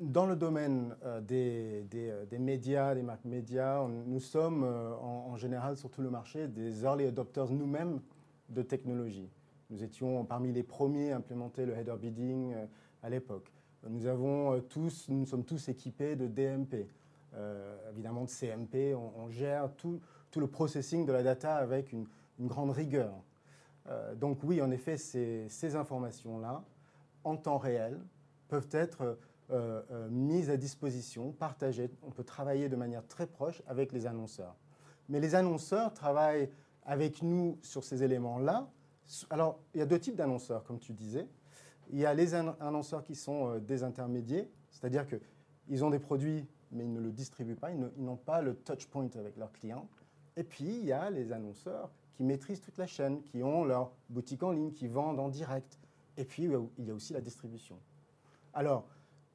dans 0.00 0.26
le 0.26 0.36
domaine 0.36 0.96
euh, 1.04 1.20
des, 1.20 1.86
euh, 1.94 2.26
des, 2.26 2.38
médias, 2.38 2.94
des 2.94 3.02
marques 3.02 3.24
médias, 3.24 3.86
nous 3.86 4.20
sommes 4.20 4.64
en, 4.64 5.36
général 5.36 5.76
sur 5.76 5.90
tout 5.90 6.02
le 6.02 6.10
marché 6.10 6.48
des 6.48 6.82
early 6.82 7.06
adopters 7.06 7.50
nous-mêmes 7.50 8.00
de 8.48 8.62
technologie. 8.62 9.30
Nous 9.70 9.82
étions 9.82 10.24
parmi 10.24 10.52
les 10.52 10.62
premiers 10.62 11.12
à 11.12 11.16
implémenter 11.16 11.64
le 11.64 11.74
header 11.74 11.96
bidding 11.98 12.54
à 13.02 13.08
l'époque. 13.08 13.50
Nous, 13.88 14.06
avons 14.06 14.60
tous, 14.60 15.08
nous 15.08 15.24
sommes 15.24 15.44
tous 15.44 15.68
équipés 15.70 16.14
de 16.14 16.26
DMP, 16.26 16.86
évidemment 17.90 18.24
de 18.24 18.28
CMP. 18.28 18.94
On, 18.94 19.30
gère 19.30 19.74
tout, 19.74 19.98
tout 20.30 20.40
le 20.40 20.46
processing 20.46 21.06
de 21.06 21.12
la 21.12 21.22
data 21.22 21.56
avec 21.56 21.92
une, 21.92 22.06
une 22.42 22.48
grande 22.48 22.70
rigueur. 22.70 23.14
Euh, 23.88 24.14
donc 24.14 24.38
oui, 24.42 24.60
en 24.60 24.70
effet, 24.70 24.96
ces, 24.96 25.76
informations-là, 25.76 26.64
en 27.24 27.36
temps 27.36 27.58
réel, 27.58 28.00
peuvent 28.48 28.68
être 28.72 29.18
euh, 29.50 29.82
euh, 29.90 30.08
mises 30.10 30.50
à 30.50 30.56
disposition, 30.56 31.32
partagées. 31.32 31.88
On 32.02 32.10
peut 32.10 32.24
travailler 32.24 32.68
de 32.68 32.76
manière 32.76 33.06
très 33.06 33.26
proche 33.26 33.62
avec 33.66 33.92
les 33.92 34.06
annonceurs. 34.06 34.56
Mais 35.08 35.20
les 35.20 35.34
annonceurs 35.34 35.94
travaillent 35.94 36.50
avec 36.84 37.22
nous 37.22 37.58
sur 37.62 37.84
ces 37.84 38.02
éléments-là. 38.02 38.68
Alors, 39.30 39.60
il 39.72 39.78
y 39.78 39.82
a 39.82 39.86
deux 39.86 39.98
types 39.98 40.16
d'annonceurs, 40.16 40.64
comme 40.64 40.80
tu 40.80 40.92
disais. 40.92 41.28
Il 41.90 41.98
y 41.98 42.06
a 42.06 42.14
les 42.14 42.34
annonceurs 42.34 43.04
qui 43.04 43.14
sont 43.14 43.58
des 43.58 43.82
intermédiaires, 43.82 44.46
c'est-à-dire 44.70 45.06
qu'ils 45.06 45.84
ont 45.84 45.90
des 45.90 45.98
produits, 45.98 46.46
mais 46.70 46.84
ils 46.84 46.92
ne 46.92 47.00
le 47.00 47.12
distribuent 47.12 47.56
pas, 47.56 47.70
ils 47.70 47.78
n'ont 47.98 48.16
pas 48.16 48.40
le 48.40 48.54
touch 48.54 48.86
point 48.86 49.08
avec 49.16 49.36
leurs 49.36 49.52
clients. 49.52 49.88
Et 50.36 50.44
puis, 50.44 50.78
il 50.78 50.84
y 50.86 50.92
a 50.92 51.10
les 51.10 51.32
annonceurs 51.32 51.90
qui 52.14 52.24
maîtrisent 52.24 52.60
toute 52.60 52.78
la 52.78 52.86
chaîne, 52.86 53.22
qui 53.22 53.42
ont 53.42 53.64
leur 53.64 53.92
boutique 54.08 54.42
en 54.42 54.50
ligne, 54.50 54.72
qui 54.72 54.88
vendent 54.88 55.20
en 55.20 55.28
direct. 55.28 55.78
Et 56.16 56.24
puis, 56.24 56.48
il 56.78 56.84
y 56.84 56.90
a 56.90 56.94
aussi 56.94 57.12
la 57.12 57.20
distribution. 57.20 57.78
Alors, 58.52 58.86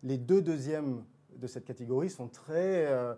les 0.03 0.17
deux 0.17 0.41
deuxièmes 0.41 1.03
de 1.35 1.47
cette 1.47 1.65
catégorie 1.65 2.09
sont 2.09 2.27
très, 2.27 2.85
euh, 2.85 3.15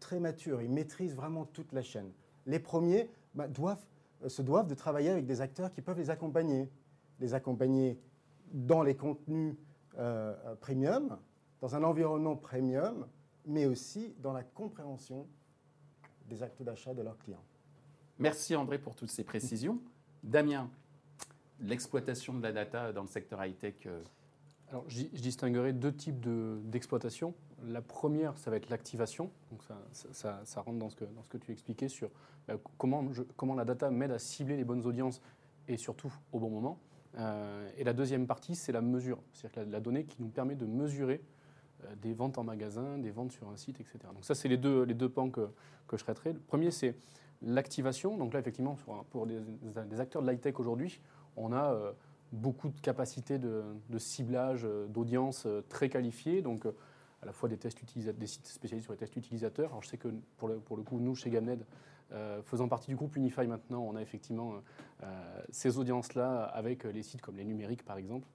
très 0.00 0.20
matures, 0.20 0.62
ils 0.62 0.70
maîtrisent 0.70 1.14
vraiment 1.14 1.44
toute 1.44 1.72
la 1.72 1.82
chaîne. 1.82 2.10
Les 2.46 2.58
premiers 2.58 3.10
bah, 3.34 3.48
doivent, 3.48 3.84
euh, 4.24 4.28
se 4.28 4.42
doivent 4.42 4.66
de 4.66 4.74
travailler 4.74 5.10
avec 5.10 5.26
des 5.26 5.40
acteurs 5.40 5.72
qui 5.72 5.82
peuvent 5.82 5.98
les 5.98 6.10
accompagner. 6.10 6.68
Les 7.20 7.34
accompagner 7.34 8.00
dans 8.52 8.82
les 8.82 8.96
contenus 8.96 9.56
euh, 9.98 10.54
premium, 10.56 11.18
dans 11.60 11.74
un 11.74 11.82
environnement 11.84 12.36
premium, 12.36 13.06
mais 13.46 13.66
aussi 13.66 14.14
dans 14.20 14.32
la 14.32 14.42
compréhension 14.42 15.26
des 16.28 16.42
actes 16.42 16.62
d'achat 16.62 16.94
de 16.94 17.02
leurs 17.02 17.18
clients. 17.18 17.44
Merci 18.18 18.54
André 18.54 18.78
pour 18.78 18.94
toutes 18.94 19.10
ces 19.10 19.24
précisions. 19.24 19.80
Damien, 20.22 20.70
l'exploitation 21.60 22.34
de 22.34 22.42
la 22.42 22.52
data 22.52 22.92
dans 22.92 23.02
le 23.02 23.08
secteur 23.08 23.44
high-tech 23.44 23.74
euh, 23.86 24.02
alors, 24.72 24.84
je, 24.88 25.02
distinguerai 25.04 25.74
deux 25.74 25.92
types 25.92 26.18
d'exploitation. 26.64 27.34
la 27.66 27.82
première, 27.82 28.38
ça 28.38 28.50
va 28.50 28.56
être 28.56 28.70
l'activation. 28.70 29.30
Donc, 29.50 29.60
ça, 30.12 30.42
rentre 30.56 30.78
dans 30.78 30.88
ce, 30.88 30.96
que, 30.96 31.04
dans 31.04 31.22
ce 31.22 31.28
que 31.28 31.36
tu 31.36 31.52
expliquais 31.52 31.88
sur 31.88 32.10
bah, 32.48 32.54
comment, 32.78 33.04
comment 33.36 33.54
la 33.54 33.66
data 33.66 33.90
m'aide 33.90 34.12
à 34.12 34.18
cibler 34.18 34.56
les 34.56 34.64
bonnes 34.64 34.86
audiences 34.86 35.20
et 35.68 35.76
surtout 35.76 36.10
au 36.32 36.38
bon 36.38 36.48
moment. 36.48 36.78
Euh, 37.18 37.68
et 37.76 37.84
la 37.84 37.92
deuxième 37.92 38.26
partie, 38.26 38.54
c'est 38.54 38.72
la 38.72 38.80
mesure. 38.80 39.18
C'est-à-dire 39.34 39.70
la, 39.70 39.80
donnée 39.80 40.06
qui 40.06 40.16
nous 40.22 40.28
permet 40.28 40.54
de 40.54 40.64
mesurer 40.64 41.22
des 42.00 42.14
ventes 42.14 42.38
en 42.38 42.44
magasin, 42.44 42.96
des 42.96 43.10
ventes 43.10 43.32
sur 43.32 43.50
un 43.50 43.56
site, 43.58 43.78
etc. 43.78 43.98
Donc 44.14 44.24
ça, 44.24 44.34
c'est 44.34 44.48
les 44.48 44.56
deux, 44.56 44.84
les 44.84 44.94
deux 44.94 45.10
pans 45.10 45.28
que, 45.28 45.50
que 45.86 45.98
je 45.98 46.04
traiterai. 46.04 46.32
Le 46.32 46.40
premier, 46.40 46.70
c'est 46.70 46.96
l'activation. 47.44 48.16
Donc 48.16 48.34
là, 48.34 48.40
effectivement, 48.40 48.76
pour 49.10 49.26
des, 49.26 50.00
acteurs 50.00 50.22
de 50.22 50.30
l'high-tech 50.30 50.58
aujourd'hui, 50.58 51.00
on 51.36 51.52
a 51.52 51.92
beaucoup 52.32 52.68
de 52.68 52.80
capacités 52.80 53.38
de, 53.38 53.62
ciblage 53.98 54.66
d'audience 54.88 55.46
très 55.68 55.88
qualifiées. 55.88 56.42
Donc 56.42 56.66
à 57.22 57.26
la 57.26 57.32
fois 57.32 57.48
des, 57.48 57.56
tests 57.56 57.78
des 57.96 58.26
sites 58.26 58.46
spécialisés 58.46 58.84
sur 58.84 58.92
les 58.92 58.98
tests 58.98 59.16
utilisateurs. 59.16 59.70
Alors 59.70 59.82
je 59.82 59.88
sais 59.88 59.96
que 59.96 60.08
pour 60.36 60.48
le, 60.48 60.82
coup, 60.82 60.98
nous, 60.98 61.14
chez 61.14 61.30
Gamned, 61.30 61.64
euh, 62.12 62.42
faisant 62.42 62.68
partie 62.68 62.88
du 62.88 62.96
groupe 62.96 63.16
Unify 63.16 63.46
maintenant, 63.46 63.80
on 63.80 63.96
a 63.96 64.02
effectivement 64.02 64.54
euh, 65.02 65.42
ces 65.50 65.78
audiences-là 65.78 66.42
avec 66.44 66.84
les 66.84 67.02
sites 67.02 67.22
comme 67.22 67.36
les 67.36 67.44
numériques, 67.44 67.84
par 67.84 67.96
exemple. 67.96 68.26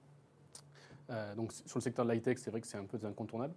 Euh, 1.10 1.34
donc 1.34 1.52
sur 1.52 1.78
le 1.78 1.82
secteur 1.82 2.04
de 2.04 2.12
l'high-tech, 2.12 2.38
c'est 2.38 2.50
vrai 2.50 2.60
que 2.60 2.66
c'est 2.66 2.78
un 2.78 2.84
peu 2.84 2.98
incontournable. 3.06 3.54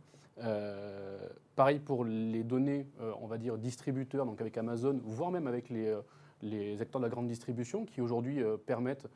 Pareil 1.55 1.79
pour 1.79 2.05
les 2.05 2.43
données, 2.43 2.87
on 3.21 3.27
va 3.27 3.37
dire 3.37 3.57
distributeurs, 3.57 4.25
donc 4.25 4.41
avec 4.41 4.57
Amazon, 4.57 4.99
voire 5.03 5.31
même 5.31 5.47
avec 5.47 5.69
les, 5.69 5.95
les 6.41 6.81
acteurs 6.81 7.01
de 7.01 7.05
la 7.05 7.09
grande 7.09 7.27
distribution, 7.27 7.85
qui 7.85 8.01
aujourd'hui 8.01 8.41
permettent 8.65 9.07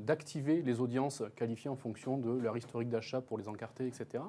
d'activer 0.00 0.62
les 0.62 0.80
audiences 0.80 1.22
qualifiées 1.36 1.70
en 1.70 1.76
fonction 1.76 2.18
de 2.18 2.30
leur 2.30 2.56
historique 2.56 2.88
d'achat 2.88 3.20
pour 3.20 3.38
les 3.38 3.48
encarter, 3.48 3.86
etc. 3.86 4.22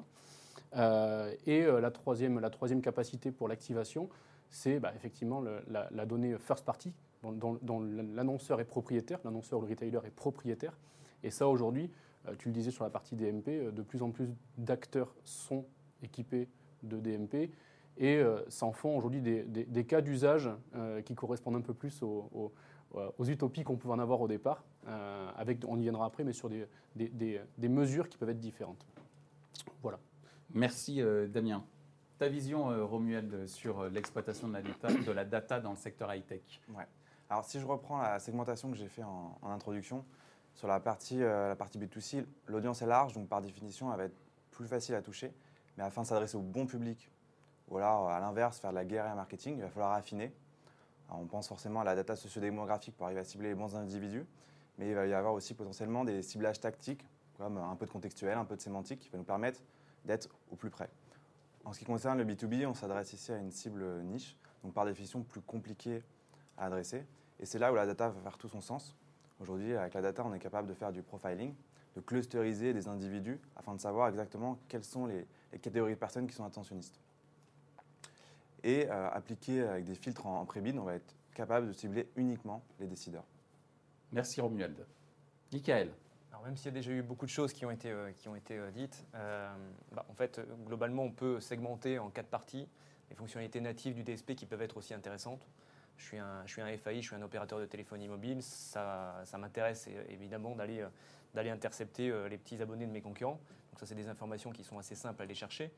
Euh, 0.76 1.34
et 1.46 1.62
euh, 1.62 1.80
la, 1.80 1.90
troisième, 1.90 2.40
capacité 2.82 3.30
pour 3.30 3.48
l'activation, 3.48 4.08
c'est 4.50 4.80
bah, 4.80 4.92
effectivement 4.96 5.42
la, 5.68 6.06
donnée 6.06 6.36
first 6.38 6.64
party, 6.64 6.92
dont, 7.22 7.80
l'annonceur 8.14 8.60
est 8.60 8.64
propriétaire, 8.64 9.20
l'annonceur 9.24 9.58
ou 9.58 9.62
le 9.62 9.68
retailer 9.68 10.00
est 10.04 10.14
propriétaire. 10.14 10.76
Et 11.22 11.30
ça, 11.30 11.48
aujourd'hui, 11.48 11.90
euh, 12.26 12.34
tu 12.38 12.48
le 12.48 12.54
disais 12.54 12.70
sur 12.70 12.84
la 12.84 12.90
partie 12.90 13.16
DMP, 13.16 13.72
de 13.72 13.82
plus 13.82 14.02
en 14.02 14.10
plus 14.10 14.28
d'acteurs 14.58 15.14
sont 15.24 15.64
équipés 16.02 16.48
de 16.82 16.98
DMP 16.98 17.50
et 17.98 18.22
s'en 18.48 18.72
font 18.72 18.96
aujourd'hui 18.96 19.20
des, 19.20 19.84
cas 19.84 20.00
d'usage 20.00 20.48
qui 21.04 21.14
correspondent 21.14 21.56
un 21.56 21.60
peu 21.60 21.74
plus 21.74 22.02
aux, 22.02 22.52
utopies 23.26 23.64
qu'on 23.64 23.76
pouvait 23.76 23.94
en 23.94 23.98
avoir 23.98 24.20
au 24.20 24.28
départ, 24.28 24.64
avec, 25.36 25.58
on 25.68 25.78
y 25.78 25.82
viendra 25.82 26.06
après, 26.06 26.24
mais 26.24 26.32
sur 26.32 26.48
des, 26.48 26.66
des 26.96 27.68
mesures 27.68 28.08
qui 28.08 28.16
peuvent 28.16 28.30
être 28.30 28.40
différentes. 28.40 28.86
Voilà. 29.82 29.98
Merci 30.54 31.00
euh, 31.00 31.26
Damien. 31.26 31.64
Ta 32.18 32.28
vision, 32.28 32.70
euh, 32.70 32.84
Romuald, 32.84 33.46
sur 33.46 33.80
euh, 33.80 33.88
l'exploitation 33.88 34.48
de 34.48 34.52
la, 34.52 34.62
data, 34.62 34.92
de 34.92 35.12
la 35.12 35.24
data 35.24 35.60
dans 35.60 35.70
le 35.70 35.76
secteur 35.76 36.12
high-tech? 36.12 36.60
Ouais. 36.68 36.86
Alors 37.30 37.44
si 37.44 37.58
je 37.58 37.66
reprends 37.66 37.98
la 38.02 38.18
segmentation 38.18 38.70
que 38.70 38.76
j'ai 38.76 38.88
fait 38.88 39.02
en, 39.02 39.38
introduction, 39.42 40.04
sur 40.54 40.68
la 40.68 40.80
partie, 40.80 41.20
la 41.20 41.56
partie 41.56 41.78
B2C, 41.78 42.26
l'audience 42.46 42.82
est 42.82 42.86
large, 42.86 43.14
donc 43.14 43.26
par 43.26 43.40
définition, 43.40 43.90
elle 43.90 43.96
va 43.96 44.04
être 44.04 44.16
plus 44.50 44.66
facile 44.66 44.94
à 44.94 45.00
toucher. 45.00 45.32
Mais 45.76 45.84
afin 45.84 46.02
de 46.02 46.06
s'adresser 46.06 46.36
au 46.36 46.42
bon 46.42 46.66
public, 46.66 47.10
ou 47.68 47.78
alors 47.78 48.08
à 48.10 48.20
l'inverse, 48.20 48.58
faire 48.58 48.70
de 48.70 48.76
la 48.76 48.84
guerre 48.84 49.06
et 49.06 49.14
marketing, 49.14 49.56
il 49.56 49.62
va 49.62 49.70
falloir 49.70 49.92
affiner. 49.92 50.32
on 51.10 51.26
pense 51.26 51.48
forcément 51.48 51.80
à 51.80 51.84
la 51.84 51.94
data 51.94 52.16
sociodémographique 52.16 52.96
pour 52.96 53.06
arriver 53.06 53.20
à 53.20 53.24
cibler 53.24 53.48
les 53.48 53.54
bons 53.54 53.74
individus, 53.74 54.26
mais 54.78 54.88
il 54.88 54.94
va 54.94 55.06
y 55.06 55.14
avoir 55.14 55.34
aussi 55.34 55.54
potentiellement 55.54 56.04
des 56.04 56.22
ciblages 56.22 56.60
tactiques, 56.60 57.06
comme 57.38 57.58
un 57.58 57.74
peu 57.76 57.86
de 57.86 57.90
contextuel, 57.90 58.36
un 58.36 58.44
peu 58.44 58.56
de 58.56 58.60
sémantique, 58.60 59.00
qui 59.00 59.08
va 59.08 59.18
nous 59.18 59.24
permettre 59.24 59.60
d'être 60.04 60.28
au 60.50 60.56
plus 60.56 60.70
près. 60.70 60.90
En 61.64 61.72
ce 61.72 61.78
qui 61.78 61.84
concerne 61.84 62.18
le 62.18 62.24
B2B, 62.24 62.66
on 62.66 62.74
s'adresse 62.74 63.12
ici 63.12 63.32
à 63.32 63.38
une 63.38 63.50
cible 63.50 64.02
niche, 64.02 64.36
donc 64.64 64.74
par 64.74 64.84
définition 64.84 65.22
plus 65.22 65.40
compliquée 65.40 66.02
à 66.58 66.66
adresser. 66.66 67.06
Et 67.40 67.46
c'est 67.46 67.58
là 67.58 67.72
où 67.72 67.74
la 67.74 67.86
data 67.86 68.08
va 68.08 68.20
faire 68.20 68.38
tout 68.38 68.48
son 68.48 68.60
sens. 68.60 68.96
Aujourd'hui, 69.40 69.74
avec 69.76 69.94
la 69.94 70.02
data, 70.02 70.24
on 70.24 70.34
est 70.34 70.38
capable 70.38 70.68
de 70.68 70.74
faire 70.74 70.92
du 70.92 71.02
profiling, 71.02 71.54
de 71.96 72.00
clusteriser 72.00 72.72
des 72.72 72.88
individus 72.88 73.40
afin 73.56 73.74
de 73.74 73.80
savoir 73.80 74.08
exactement 74.08 74.58
quelles 74.68 74.84
sont 74.84 75.06
les, 75.06 75.26
catégories 75.58 75.94
de 75.94 75.98
personnes 75.98 76.26
qui 76.26 76.34
sont 76.34 76.44
attentionnistes. 76.44 77.00
Et 78.64 78.88
euh, 78.88 79.10
appliqué 79.10 79.62
avec 79.62 79.84
des 79.84 79.94
filtres 79.94 80.26
en, 80.26 80.40
en 80.40 80.44
pré-bid, 80.44 80.78
on 80.78 80.84
va 80.84 80.94
être 80.94 81.14
capable 81.34 81.68
de 81.68 81.72
cibler 81.72 82.08
uniquement 82.16 82.62
les 82.78 82.86
décideurs. 82.86 83.24
Merci 84.12 84.40
Romuald. 84.40 84.86
Michael 85.52 85.90
même 86.44 86.56
s'il 86.56 86.66
y 86.66 86.68
a 86.68 86.72
déjà 86.72 86.90
eu 86.90 87.02
beaucoup 87.02 87.26
de 87.26 87.30
choses 87.30 87.52
qui 87.52 87.64
ont 87.64 87.70
été, 87.70 87.90
euh, 87.90 88.10
qui 88.12 88.28
ont 88.28 88.36
été 88.36 88.58
euh, 88.58 88.70
dites, 88.70 89.04
euh, 89.14 89.52
bah, 89.92 90.04
en 90.08 90.14
fait, 90.14 90.40
globalement, 90.66 91.04
on 91.04 91.10
peut 91.10 91.40
segmenter 91.40 91.98
en 91.98 92.10
quatre 92.10 92.28
parties 92.28 92.68
les 93.10 93.16
fonctionnalités 93.16 93.60
natives 93.60 93.94
du 93.94 94.02
DSP 94.02 94.34
qui 94.34 94.46
peuvent 94.46 94.62
être 94.62 94.76
aussi 94.76 94.94
intéressantes. 94.94 95.46
Je 95.98 96.04
suis 96.04 96.18
un, 96.18 96.42
je 96.46 96.52
suis 96.52 96.62
un 96.62 96.76
FAI, 96.76 97.02
je 97.02 97.08
suis 97.08 97.16
un 97.16 97.22
opérateur 97.22 97.60
de 97.60 97.66
téléphonie 97.66 98.08
mobile. 98.08 98.42
Ça, 98.42 99.20
ça 99.24 99.38
m'intéresse 99.38 99.88
évidemment 100.08 100.56
d'aller, 100.56 100.84
d'aller 101.34 101.50
intercepter 101.50 102.10
les 102.30 102.38
petits 102.38 102.60
abonnés 102.62 102.86
de 102.86 102.90
mes 102.90 103.02
concurrents. 103.02 103.38
Donc 103.72 103.80
ça, 103.80 103.86
c'est 103.86 103.94
des 103.94 104.08
informations 104.08 104.50
qui 104.52 104.64
sont 104.64 104.78
assez 104.78 104.94
simples 104.94 105.22
à 105.22 105.24
aller 105.24 105.34
chercher. 105.34 105.72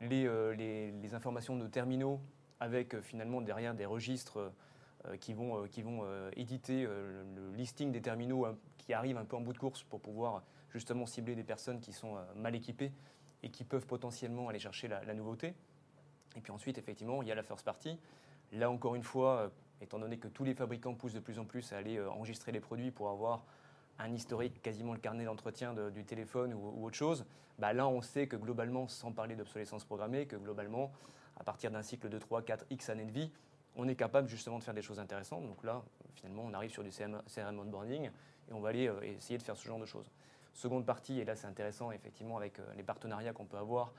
Les, 0.00 0.92
les 0.92 1.14
informations 1.14 1.56
de 1.56 1.66
terminaux 1.66 2.20
avec 2.60 3.00
finalement 3.00 3.40
derrière 3.40 3.74
des 3.74 3.86
registres 3.86 4.52
euh, 5.06 5.16
qui 5.16 5.32
vont, 5.32 5.62
euh, 5.62 5.66
qui 5.68 5.82
vont 5.82 6.00
euh, 6.02 6.28
éditer 6.36 6.82
le 6.82 7.52
listing 7.54 7.92
des 7.92 8.02
terminaux 8.02 8.46
hein, 8.46 8.56
qui 8.78 8.92
arrivent 8.92 9.16
un 9.16 9.24
peu 9.24 9.36
en 9.36 9.40
bout 9.40 9.52
de 9.52 9.58
course 9.58 9.84
pour 9.84 10.00
pouvoir 10.00 10.42
justement 10.70 11.06
cibler 11.06 11.36
des 11.36 11.44
personnes 11.44 11.78
qui 11.80 11.92
sont 11.92 12.16
mal 12.34 12.54
équipées 12.56 12.92
et 13.44 13.50
qui 13.50 13.62
peuvent 13.64 13.86
potentiellement 13.86 14.48
aller 14.48 14.58
chercher 14.58 14.88
la, 14.88 15.14
nouveauté. 15.14 15.54
Et 16.36 16.40
puis 16.40 16.52
ensuite, 16.52 16.78
effectivement, 16.78 17.22
il 17.22 17.28
y 17.28 17.32
a 17.32 17.34
la 17.34 17.42
first 17.42 17.64
party. 17.64 17.98
Là, 18.52 18.70
encore 18.70 18.94
une 18.96 19.02
fois, 19.02 19.50
étant 19.80 19.98
donné 19.98 20.18
que 20.18 20.28
tous 20.28 20.44
les 20.44 20.54
fabricants 20.54 20.94
poussent 20.94 21.14
de 21.14 21.20
plus 21.20 21.38
en 21.38 21.44
plus 21.44 21.72
à 21.72 21.78
aller 21.78 22.00
enregistrer 22.00 22.52
les 22.52 22.60
produits 22.60 22.90
pour 22.90 23.08
avoir 23.08 23.44
un 23.98 24.12
historique, 24.12 24.62
quasiment 24.62 24.92
le 24.92 25.00
carnet 25.00 25.24
d'entretien 25.24 25.74
du 25.90 26.04
téléphone 26.04 26.54
ou, 26.54 26.84
autre 26.84 26.96
chose, 26.96 27.24
bah 27.58 27.72
là, 27.72 27.88
on 27.88 28.00
sait 28.00 28.28
que 28.28 28.36
globalement, 28.36 28.86
sans 28.86 29.12
parler 29.12 29.34
d'obsolescence 29.34 29.84
programmée, 29.84 30.26
que 30.26 30.36
globalement, 30.36 30.92
à 31.36 31.44
partir 31.44 31.70
d'un 31.70 31.82
cycle 31.82 32.08
de 32.08 32.18
3, 32.18 32.42
4, 32.42 32.66
X 32.70 32.90
années 32.90 33.04
de 33.04 33.10
vie, 33.10 33.32
on 33.76 33.88
est 33.88 33.96
capable 33.96 34.28
justement 34.28 34.58
de 34.58 34.64
faire 34.64 34.74
des 34.74 34.82
choses 34.82 35.00
intéressantes. 35.00 35.46
Donc 35.46 35.62
là, 35.64 35.82
finalement, 36.14 36.44
on 36.44 36.54
arrive 36.54 36.70
sur 36.70 36.82
du 36.82 36.90
CRM, 36.90 37.58
onboarding 37.58 38.10
et 38.48 38.52
on 38.52 38.60
va 38.60 38.70
aller 38.70 38.88
euh, 38.88 39.00
essayer 39.02 39.38
de 39.38 39.42
faire 39.42 39.56
ce 39.56 39.66
genre 39.66 39.78
de 39.78 39.86
choses. 39.86 40.10
Seconde 40.52 40.84
partie, 40.84 41.20
et 41.20 41.24
là 41.24 41.36
c'est 41.36 41.46
intéressant 41.46 41.92
effectivement 41.92 42.36
avec 42.36 42.58
euh, 42.58 42.64
les 42.76 42.82
partenariats 42.82 43.32
qu'on 43.32 43.44
peut 43.44 43.58
avoir, 43.58 43.92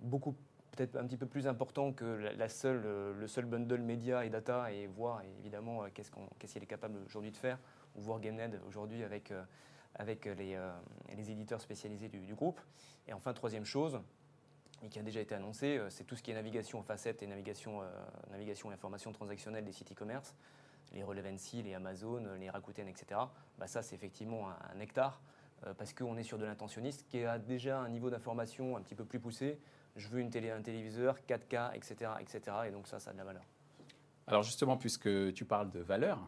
beaucoup 0.00 0.34
peut-être 0.72 0.96
un 0.96 1.04
petit 1.04 1.18
peu 1.18 1.26
plus 1.26 1.46
important 1.46 1.92
que 1.92 2.04
euh, 2.04 3.14
le 3.14 3.26
seul 3.28 3.44
bundle 3.44 3.80
média 3.80 4.24
et 4.24 4.30
data 4.30 4.72
et 4.72 4.86
voir 4.86 5.22
évidemment 5.38 5.84
qu'est-ce 5.94 6.10
qu'il 6.52 6.62
est 6.62 6.66
capable 6.66 6.98
aujourd'hui 7.06 7.30
de 7.30 7.36
faire, 7.36 7.58
ou 7.96 8.00
voir 8.02 8.20
GameNet 8.20 8.58
aujourd'hui 8.66 9.02
avec, 9.04 9.32
avec 9.94 10.24
les, 10.24 10.58
les, 11.16 11.30
éditeurs 11.30 11.60
spécialisés 11.60 12.08
du, 12.08 12.34
groupe. 12.34 12.60
Et 13.06 13.12
enfin, 13.12 13.32
troisième 13.32 13.64
chose, 13.64 14.00
et 14.82 14.88
qui 14.88 14.98
a 14.98 15.02
déjà 15.02 15.20
été 15.20 15.34
annoncé, 15.34 15.78
euh, 15.78 15.90
c'est 15.90 16.04
tout 16.04 16.16
ce 16.16 16.22
qui 16.22 16.30
est 16.30 16.34
navigation 16.34 16.78
en 16.80 16.82
facettes 16.82 17.22
et 17.22 17.26
navigation, 17.26 17.82
euh, 17.82 17.86
navigation 18.30 18.70
et 18.70 18.74
information 18.74 19.12
transactionnelle 19.12 19.64
des 19.64 19.72
sites 19.72 19.92
e-commerce, 19.92 20.34
les 20.92 21.02
Relevancy, 21.02 21.62
les 21.62 21.74
Amazon, 21.74 22.24
les 22.38 22.50
Rakuten, 22.50 22.88
etc. 22.88 23.20
Bah 23.58 23.66
ça, 23.66 23.82
c'est 23.82 23.94
effectivement 23.94 24.48
un, 24.50 24.80
hectare 24.80 25.22
euh, 25.66 25.72
parce 25.74 25.92
qu'on 25.94 26.16
est 26.16 26.24
sur 26.24 26.36
de 26.36 26.44
l'intentionniste 26.44 27.06
qui 27.08 27.24
a 27.24 27.38
déjà 27.38 27.78
un 27.78 27.88
niveau 27.88 28.10
d'information 28.10 28.76
un 28.76 28.82
petit 28.82 28.94
peu 28.94 29.04
plus 29.04 29.20
poussé. 29.20 29.58
Je 29.94 30.08
veux 30.08 30.20
une 30.20 30.30
télé, 30.30 30.50
un 30.50 30.62
téléviseur, 30.62 31.18
4K, 31.28 31.76
etc., 31.76 32.10
etc. 32.20 32.56
Et 32.66 32.70
donc 32.70 32.88
ça, 32.88 32.98
ça 32.98 33.10
a 33.10 33.12
de 33.12 33.18
la 33.18 33.24
valeur. 33.24 33.44
Alors 34.26 34.42
justement, 34.42 34.76
puisque 34.76 35.32
tu 35.34 35.44
parles 35.44 35.70
de 35.70 35.80
valeur, 35.80 36.18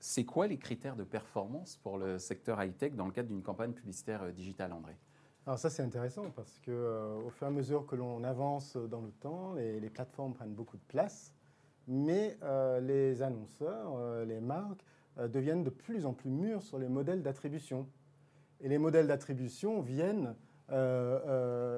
c'est 0.00 0.24
quoi 0.24 0.46
les 0.46 0.58
critères 0.58 0.96
de 0.96 1.04
performance 1.04 1.76
pour 1.76 1.98
le 1.98 2.18
secteur 2.18 2.62
high-tech 2.62 2.94
dans 2.94 3.06
le 3.06 3.12
cadre 3.12 3.28
d'une 3.28 3.42
campagne 3.42 3.72
publicitaire 3.72 4.32
digitale, 4.32 4.72
André? 4.72 4.96
Alors 5.48 5.58
ça 5.58 5.70
c'est 5.70 5.82
intéressant 5.82 6.30
parce 6.36 6.58
que 6.58 6.70
euh, 6.70 7.14
au 7.26 7.30
fur 7.30 7.46
et 7.46 7.48
à 7.48 7.50
mesure 7.50 7.86
que 7.86 7.96
l'on 7.96 8.22
avance 8.22 8.76
dans 8.76 9.00
le 9.00 9.10
temps, 9.10 9.54
les, 9.54 9.88
plateformes 9.88 10.34
prennent 10.34 10.52
beaucoup 10.52 10.76
de 10.76 10.82
place, 10.88 11.32
mais 11.86 12.36
euh, 12.42 12.80
les 12.80 13.22
annonceurs, 13.22 13.94
euh, 13.96 14.26
les 14.26 14.40
marques 14.40 14.84
deviennent 15.16 15.64
de 15.64 15.70
plus 15.70 16.04
en 16.04 16.12
plus 16.12 16.28
mûrs 16.28 16.62
sur 16.62 16.78
les 16.78 16.88
modèles 16.88 17.22
d'attribution. 17.22 17.88
Et 18.60 18.68
les 18.68 18.76
modèles 18.76 19.06
d'attribution 19.06 19.80
viennent 19.80 20.34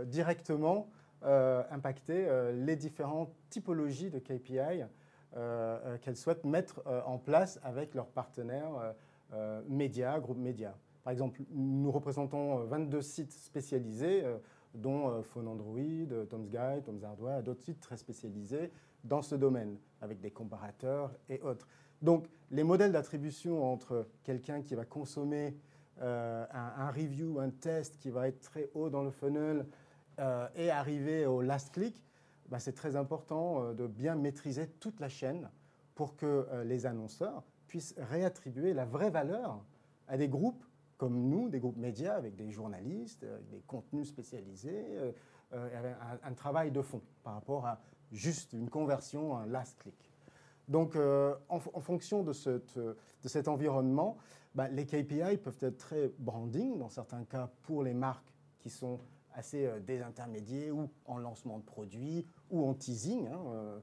directement 0.08 0.90
impacter 1.22 2.28
les 2.52 2.76
différentes 2.76 3.32
typologies 3.48 4.10
de 4.10 4.18
KPI 4.18 4.82
qu'elles 5.32 6.16
souhaitent 6.16 6.44
mettre 6.44 6.82
en 7.06 7.18
place 7.18 7.60
avec 7.62 7.94
leurs 7.94 8.08
partenaires 8.08 8.94
médias, 9.68 10.18
groupes 10.18 10.38
médias. 10.38 10.74
Par 11.02 11.12
exemple, 11.12 11.40
nous 11.50 11.90
représentons 11.90 12.64
22 12.64 12.98
euh, 12.98 13.00
sites 13.00 13.32
spécialisés, 13.32 14.22
euh, 14.24 14.36
dont 14.74 15.08
euh, 15.08 15.22
Phone 15.22 15.48
Android, 15.48 16.26
Tom's 16.28 16.50
Guide, 16.50 16.84
Tom's 16.84 17.02
Hardware, 17.02 17.42
d'autres 17.42 17.62
sites 17.62 17.80
très 17.80 17.96
spécialisés 17.96 18.70
dans 19.02 19.22
ce 19.22 19.34
domaine, 19.34 19.78
avec 20.02 20.20
des 20.20 20.30
comparateurs 20.30 21.10
et 21.28 21.40
autres. 21.40 21.66
Donc, 22.02 22.28
les 22.50 22.64
modèles 22.64 22.92
d'attribution 22.92 23.72
entre 23.72 24.08
quelqu'un 24.24 24.62
qui 24.62 24.74
va 24.74 24.84
consommer 24.84 25.56
un, 26.02 26.90
review, 26.90 27.40
un 27.40 27.50
test 27.50 27.98
qui 27.98 28.08
va 28.08 28.28
être 28.28 28.40
très 28.40 28.70
haut 28.72 28.88
dans 28.88 29.02
le 29.02 29.10
funnel 29.10 29.66
et 30.54 30.70
arriver 30.70 31.26
au 31.26 31.42
last 31.42 31.72
click, 31.72 32.02
bah, 32.50 32.58
c'est 32.58 32.72
très 32.72 32.96
important 32.96 33.72
de 33.72 33.86
bien 33.86 34.14
maîtriser 34.16 34.68
toute 34.68 35.00
la 35.00 35.08
chaîne 35.08 35.50
pour 35.94 36.16
que 36.16 36.46
les 36.64 36.86
annonceurs 36.86 37.42
puissent 37.66 37.94
réattribuer 37.96 38.74
la 38.74 38.84
vraie 38.84 39.10
valeur 39.10 39.64
à 40.08 40.16
des 40.16 40.28
groupes 40.28 40.64
comme 41.00 41.30
nous, 41.30 41.48
des 41.48 41.60
groupes 41.60 41.78
médias 41.78 42.14
avec 42.14 42.36
des 42.36 42.50
journalistes, 42.50 43.24
avec 43.24 43.48
des 43.48 43.60
contenus 43.60 44.06
spécialisés, 44.06 44.84
euh, 44.98 45.12
euh, 45.54 45.94
un, 46.22 46.34
travail 46.34 46.70
de 46.72 46.82
fond 46.82 47.00
par 47.22 47.32
rapport 47.32 47.64
à 47.64 47.80
juste 48.12 48.52
une 48.52 48.68
conversion, 48.68 49.34
un 49.34 49.46
last 49.46 49.78
click. 49.78 50.12
Donc, 50.68 50.96
en, 51.48 51.58
fonction 51.80 52.22
de, 52.22 52.32
cet 52.32 53.48
environnement, 53.48 54.18
bah, 54.54 54.68
les 54.68 54.84
KPI 54.84 55.38
peuvent 55.38 55.56
être 55.62 55.78
très 55.78 56.12
branding, 56.18 56.78
dans 56.78 56.90
certains 56.90 57.24
cas 57.24 57.50
pour 57.62 57.82
les 57.82 57.94
marques 57.94 58.32
qui 58.58 58.68
sont 58.68 59.00
assez 59.32 59.68
désintermédiées 59.86 60.70
ou 60.70 60.90
en 61.06 61.16
lancement 61.16 61.58
de 61.58 61.64
produits 61.64 62.26
ou 62.50 62.68
en 62.68 62.74
teasing. 62.74 63.28
Hein, 63.28 63.80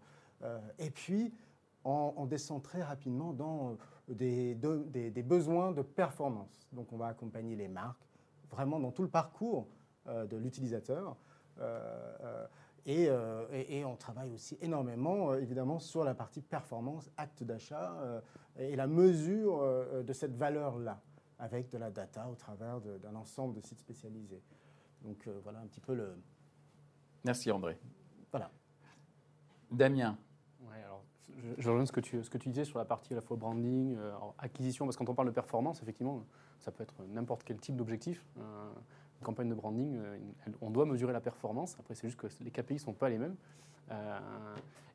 et 0.77 0.91
puis, 0.91 1.33
on, 1.83 2.25
descend 2.25 2.61
très 2.61 2.83
rapidement 2.83 3.33
dans 3.33 3.77
des, 4.07 4.55
des, 4.55 5.23
besoins 5.23 5.71
de 5.71 5.81
performance. 5.81 6.67
Donc, 6.71 6.91
on 6.93 6.97
va 6.97 7.07
accompagner 7.07 7.55
les 7.55 7.67
marques 7.67 8.07
vraiment 8.51 8.79
dans 8.79 8.91
tout 8.91 9.03
le 9.03 9.09
parcours 9.09 9.67
de 10.05 10.37
l'utilisateur 10.37 11.17
euh, 11.59 12.17
euh, 12.21 12.47
euh, 12.87 13.63
et, 13.67 13.83
on 13.83 13.95
travaille 13.95 14.31
aussi 14.31 14.57
énormément, 14.61 15.33
évidemment, 15.35 15.79
sur 15.79 16.03
la 16.03 16.15
partie 16.15 16.41
performance, 16.41 17.09
acte 17.17 17.43
d'achat 17.43 18.21
et 18.57 18.75
la 18.75 18.87
mesure 18.87 19.61
de 20.03 20.13
cette 20.13 20.35
valeur-là, 20.35 21.01
avec 21.37 21.69
de 21.69 21.77
la 21.77 21.91
data 21.91 22.29
au 22.29 22.35
travers 22.35 22.79
d'un 22.79 23.15
ensemble 23.15 23.55
de 23.55 23.61
sites 23.61 23.79
spécialisés. 23.79 24.41
Donc 25.03 25.27
voilà 25.43 25.59
un 25.59 25.67
petit 25.67 25.81
peu 25.81 25.93
le. 25.93 26.17
Merci 27.25 27.51
André. 27.51 27.77
Voilà. 28.31 28.49
Damien. 29.71 30.17
Je, 31.59 31.69
rejoins 31.69 31.85
ce 31.85 31.91
que, 31.91 31.99
tu, 31.99 32.23
ce 32.23 32.29
que 32.31 32.37
tu 32.39 32.49
disais 32.49 32.65
sur 32.65 32.79
la 32.79 32.85
partie 32.85 33.13
à 33.13 33.15
la 33.15 33.21
fois 33.21 33.37
branding, 33.37 33.95
acquisition, 34.39 34.85
parce 34.85 34.97
que 34.97 35.03
quand 35.03 35.11
on 35.11 35.15
parle 35.15 35.27
de 35.27 35.33
performance, 35.33 35.81
effectivement, 35.83 36.23
ça 36.59 36.71
peut 36.71 36.81
être 36.81 36.95
n'importe 37.09 37.43
quel 37.43 37.57
type 37.57 37.75
d'objectif 37.75 38.25
campagne 39.23 39.49
de 39.49 39.55
branding, 39.55 39.95
euh, 39.95 40.17
on 40.61 40.69
doit 40.69 40.85
mesurer 40.85 41.13
la 41.13 41.21
performance. 41.21 41.75
Après, 41.79 41.95
c'est 41.95 42.07
juste 42.07 42.19
que 42.19 42.27
les 42.41 42.51
KPI 42.51 42.75
ne 42.75 42.79
sont 42.79 42.93
pas 42.93 43.09
les 43.09 43.17
mêmes. 43.17 43.35
Euh, 43.91 44.19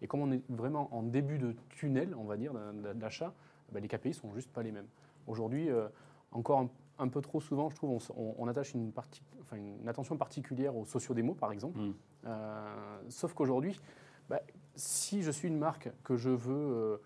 et 0.01 0.07
comme 0.07 0.21
on 0.21 0.33
est 0.33 0.43
vraiment 0.49 0.95
en 0.95 1.03
début 1.03 1.39
de 1.39 1.55
tunnel, 1.71 2.15
on 2.17 2.25
va 2.25 2.37
dire, 2.37 2.53
d'achat, 2.95 3.33
bah, 3.73 3.81
les 3.81 3.89
KPI 3.89 4.15
sont 4.15 4.33
juste 4.35 4.51
pas 4.51 4.63
les 4.63 4.73
mêmes. 4.73 4.89
Aujourd'hui, 5.27 5.71
euh, 5.71 5.89
encore 6.33 6.69
un, 6.99 7.09
peu 7.09 7.21
trop 7.21 7.41
souvent, 7.41 7.71
je 7.71 7.77
trouve, 7.77 7.99
on, 8.17 8.49
attache 8.49 8.75
une, 8.75 8.93
partie, 8.93 9.23
enfin, 9.41 9.57
une, 9.57 9.89
attention 9.89 10.17
particulière 10.17 10.77
aux 10.77 10.85
sociodémos, 10.85 11.37
par 11.37 11.53
exemple. 11.53 11.79
Mm. 11.79 11.95
sauf 13.09 13.35
qu'aujourd'hui, 13.35 13.79
bah, 14.29 14.41
si 14.77 15.23
je 15.23 15.31
suis 15.31 15.49
une 15.49 15.59
marque 15.59 15.91
que 16.05 16.17
je 16.17 16.31
veux 16.31 17.01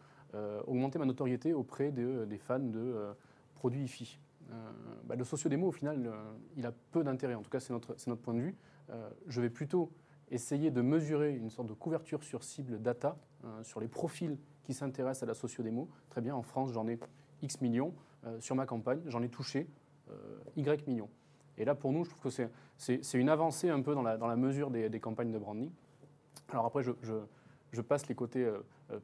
augmenter 0.66 0.98
ma 0.98 1.06
notoriété 1.06 1.54
auprès 1.54 1.90
des 1.90 2.38
fans 2.38 2.58
de 2.58 3.14
produits 3.54 3.84
IFI, 3.84 4.18
euh, 4.52 4.54
bah, 5.04 5.16
le 5.16 5.24
socio-démo, 5.24 5.68
au 5.68 5.72
final, 5.72 6.06
euh, 6.06 6.12
il 6.56 6.66
a 6.66 6.72
peu 6.92 7.02
d'intérêt. 7.02 7.34
En 7.34 7.42
tout 7.42 7.50
cas, 7.50 7.60
c'est 7.60 7.72
notre, 7.72 8.14
point 8.14 8.34
de 8.34 8.40
vue. 8.40 8.56
Euh, 8.90 9.08
je 9.26 9.40
vais 9.40 9.50
plutôt 9.50 9.90
essayer 10.30 10.70
de 10.70 10.80
mesurer 10.80 11.34
une 11.34 11.50
sorte 11.50 11.68
de 11.68 11.74
couverture 11.74 12.22
sur 12.22 12.42
cible 12.42 12.80
data 12.80 13.16
sur 13.62 13.78
les 13.78 13.86
profils 13.86 14.36
qui 14.64 14.74
s'intéressent 14.74 15.22
à 15.22 15.26
la 15.26 15.34
socio-démo. 15.34 15.88
Très 16.10 16.20
bien, 16.20 16.34
en 16.34 16.42
France, 16.42 16.72
j'en 16.72 16.88
ai 16.88 16.98
X 17.42 17.60
millions. 17.60 17.94
sur 18.40 18.56
ma 18.56 18.66
campagne, 18.66 19.00
j'en 19.06 19.22
ai 19.22 19.28
touché 19.28 19.68
Y 20.56 20.88
millions. 20.88 21.08
Et 21.58 21.64
là, 21.64 21.76
pour 21.76 21.92
nous, 21.92 22.04
je 22.04 22.10
trouve 22.10 22.34
que 22.34 22.48
c'est 22.76 23.18
une 23.18 23.28
avancée 23.28 23.70
un 23.70 23.80
peu 23.82 23.94
dans 23.94 24.02
la, 24.02 24.36
mesure 24.36 24.72
des, 24.72 24.98
campagnes 24.98 25.30
de 25.30 25.38
branding. 25.38 25.70
Alors 26.48 26.66
après, 26.66 26.82
je, 26.82 26.90
passe 27.82 28.08
les 28.08 28.14
côtés 28.14 28.50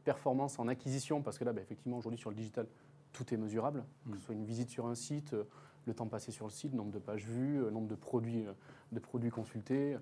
performance 0.04 0.58
en 0.58 0.68
acquisition, 0.68 1.22
parce 1.22 1.38
que 1.38 1.44
là, 1.44 1.52
bah, 1.52 1.60
effectivement, 1.60 1.98
aujourd'hui, 1.98 2.18
sur 2.18 2.30
le 2.30 2.36
digital, 2.36 2.66
tout 3.12 3.32
est 3.32 3.36
mesurable, 3.36 3.84
que 4.06 4.16
ce 4.16 4.16
mm. 4.16 4.20
soit 4.20 4.34
une 4.34 4.44
visite 4.44 4.70
sur 4.70 4.86
un 4.86 4.94
site, 4.94 5.34
euh, 5.34 5.44
le 5.86 5.94
temps 5.94 6.06
passé 6.06 6.32
sur 6.32 6.46
le 6.46 6.50
site, 6.50 6.72
nombre 6.74 6.92
de 6.92 6.98
pages 6.98 7.26
vues, 7.26 7.62
euh, 7.62 7.70
nombre 7.70 7.88
de 7.88 7.94
produits, 7.94 8.46
euh, 8.46 8.52
de 8.92 9.00
produits 9.00 9.30
consultés, 9.30 9.96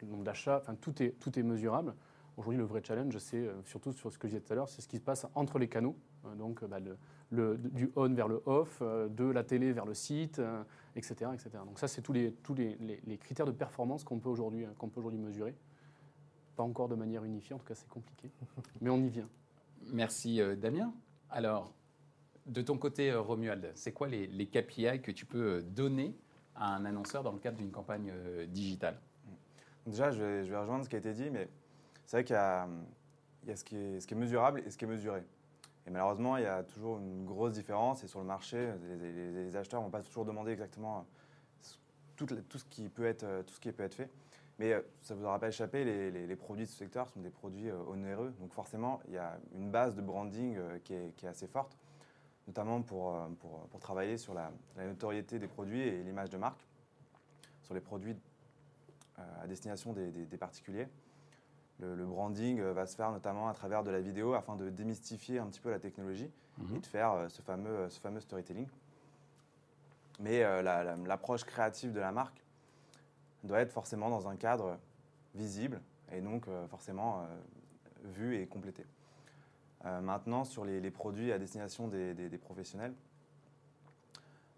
le 0.00 0.08
nombre 0.08 0.24
d'achats, 0.24 0.58
enfin 0.58 0.74
tout 0.74 1.02
est, 1.02 1.10
tout 1.20 1.38
est 1.38 1.42
mesurable. 1.42 1.94
Aujourd'hui, 2.36 2.58
le 2.58 2.64
vrai 2.64 2.82
challenge, 2.84 3.16
c'est 3.18 3.48
surtout 3.64 3.92
sur 3.92 4.12
ce 4.12 4.18
que 4.18 4.26
je 4.26 4.34
disais 4.34 4.44
tout 4.44 4.52
à 4.52 4.56
l'heure, 4.56 4.68
c'est 4.68 4.82
ce 4.82 4.88
qui 4.88 4.96
se 4.96 5.02
passe 5.02 5.24
entre 5.36 5.60
les 5.60 5.68
canaux, 5.68 5.96
donc 6.36 6.64
bah, 6.64 6.78
le, 7.30 7.56
du 7.56 7.92
on 7.94 8.12
vers 8.12 8.26
le 8.26 8.42
off, 8.46 8.82
de 8.82 9.24
la 9.24 9.44
télé 9.44 9.72
vers 9.72 9.86
le 9.86 9.94
site, 9.94 10.42
etc., 10.96 11.30
etc. 11.32 11.50
Donc 11.64 11.78
ça, 11.78 11.86
c'est 11.86 12.02
tous 12.02 12.12
les, 12.12 12.32
tous 12.32 12.54
les, 12.54 12.76
les, 13.06 13.18
critères 13.18 13.46
de 13.46 13.52
performance 13.52 14.02
qu'on 14.02 14.18
peut 14.18 14.28
aujourd'hui 14.28 14.66
qu'on 14.78 14.88
peut 14.88 14.98
aujourd'hui 14.98 15.20
mesurer. 15.20 15.54
Pas 16.56 16.62
encore 16.62 16.88
de 16.88 16.94
manière 16.94 17.24
unifiée, 17.24 17.54
en 17.54 17.58
tout 17.58 17.66
cas, 17.66 17.74
c'est 17.74 17.88
compliqué, 17.88 18.30
mais 18.80 18.90
on 18.90 19.02
y 19.02 19.08
vient. 19.08 19.28
Merci 19.92 20.40
Damien. 20.56 20.92
Alors, 21.30 21.72
de 22.46 22.60
ton 22.60 22.76
côté, 22.76 23.10
euh, 23.10 23.20
Romuald, 23.20 23.72
c'est 23.74 23.92
quoi 23.92 24.08
les, 24.08 24.46
KPI 24.46 25.00
que 25.00 25.10
tu 25.10 25.24
peux 25.26 25.56
euh, 25.56 25.62
donner 25.62 26.14
à 26.54 26.74
un 26.74 26.84
annonceur 26.84 27.22
dans 27.22 27.32
le 27.32 27.38
cadre 27.38 27.56
d'une 27.56 27.70
campagne 27.70 28.12
euh, 28.12 28.46
digitale? 28.46 29.00
Déjà, 29.86 30.10
je 30.10 30.22
vais, 30.22 30.56
rejoindre 30.56 30.84
ce 30.84 30.88
qui 30.88 30.96
a 30.96 30.98
été 30.98 31.12
dit, 31.12 31.30
mais 31.30 31.48
c'est 32.04 32.18
vrai 32.18 32.24
qu'il 32.24 32.36
y 32.36 32.38
a, 32.38 32.68
ce, 33.56 33.64
qui 33.64 33.76
est, 33.76 34.14
mesurable 34.14 34.62
et 34.66 34.70
ce 34.70 34.78
qui 34.78 34.84
est 34.84 34.88
mesuré. 34.88 35.22
Et 35.86 35.90
malheureusement, 35.90 36.36
il 36.36 36.44
y 36.44 36.46
a 36.46 36.62
toujours 36.62 36.98
une 36.98 37.24
grosse 37.24 37.52
différence. 37.52 38.04
Et 38.04 38.08
sur 38.08 38.20
le 38.20 38.26
marché, 38.26 38.72
les, 39.00 39.56
acheteurs 39.56 39.80
ne 39.80 39.86
vont 39.86 39.90
pas 39.90 40.02
toujours 40.02 40.24
demander 40.24 40.52
exactement 40.52 41.06
tout, 42.16 42.26
ce 42.28 42.64
qui 42.64 42.88
peut 42.88 43.04
être, 43.04 43.42
tout 43.46 43.54
ce 43.54 43.60
qui 43.60 43.72
peut 43.72 43.82
être 43.82 43.94
fait. 43.94 44.10
Mais 44.58 44.72
ça 45.02 45.14
vous 45.14 45.24
aura 45.24 45.38
pas 45.40 45.48
échappé, 45.48 45.84
les, 45.84 46.36
produits 46.36 46.64
de 46.64 46.70
ce 46.70 46.76
secteur 46.76 47.08
sont 47.08 47.20
des 47.20 47.30
produits 47.30 47.70
onéreux. 47.72 48.32
Donc 48.38 48.52
forcément, 48.52 49.00
il 49.08 49.14
y 49.14 49.18
a 49.18 49.36
une 49.56 49.70
base 49.70 49.96
de 49.96 50.00
branding 50.00 50.56
qui 50.84 50.94
est 50.94 51.26
assez 51.26 51.48
forte 51.48 51.76
notamment 52.46 52.82
pour, 52.82 53.14
euh, 53.14 53.28
pour, 53.40 53.66
pour 53.68 53.80
travailler 53.80 54.18
sur 54.18 54.34
la, 54.34 54.50
notoriété 54.76 55.38
des 55.38 55.48
produits 55.48 55.80
et 55.80 56.02
l'image 56.02 56.30
de 56.30 56.36
marque, 56.36 56.60
sur 57.62 57.74
les 57.74 57.80
produits 57.80 58.16
euh, 59.18 59.42
à 59.42 59.46
destination 59.46 59.92
des, 59.92 60.10
des, 60.10 60.36
particuliers. 60.36 60.88
Le, 61.80 62.04
branding 62.04 62.60
euh, 62.60 62.72
va 62.72 62.86
se 62.86 62.96
faire 62.96 63.10
notamment 63.10 63.48
à 63.48 63.54
travers 63.54 63.82
de 63.82 63.90
la 63.90 64.00
vidéo 64.00 64.34
afin 64.34 64.56
de 64.56 64.70
démystifier 64.70 65.38
un 65.38 65.46
petit 65.46 65.60
peu 65.60 65.70
la 65.70 65.78
technologie 65.78 66.30
mhm. 66.58 66.76
et 66.76 66.78
de 66.80 66.86
faire 66.86 67.26
ce 67.28 67.42
fameux, 67.42 67.88
ce 67.88 68.00
fameux 68.00 68.20
storytelling. 68.20 68.68
Mais 70.20 70.44
l'approche 70.62 71.42
créative 71.42 71.92
de 71.92 71.98
la 71.98 72.12
marque 72.12 72.43
doit 73.44 73.60
être 73.60 73.72
forcément 73.72 74.10
dans 74.10 74.28
un 74.28 74.36
cadre 74.36 74.78
visible 75.34 75.80
et 76.12 76.20
donc 76.20 76.46
forcément 76.68 77.26
vu 78.04 78.36
et 78.38 78.46
complété. 78.46 78.84
Euh, 79.86 80.00
maintenant, 80.00 80.44
sur 80.44 80.64
les, 80.64 80.90
produits 80.90 81.32
à 81.32 81.38
destination 81.38 81.88
des, 81.88 82.38
professionnels, 82.38 82.94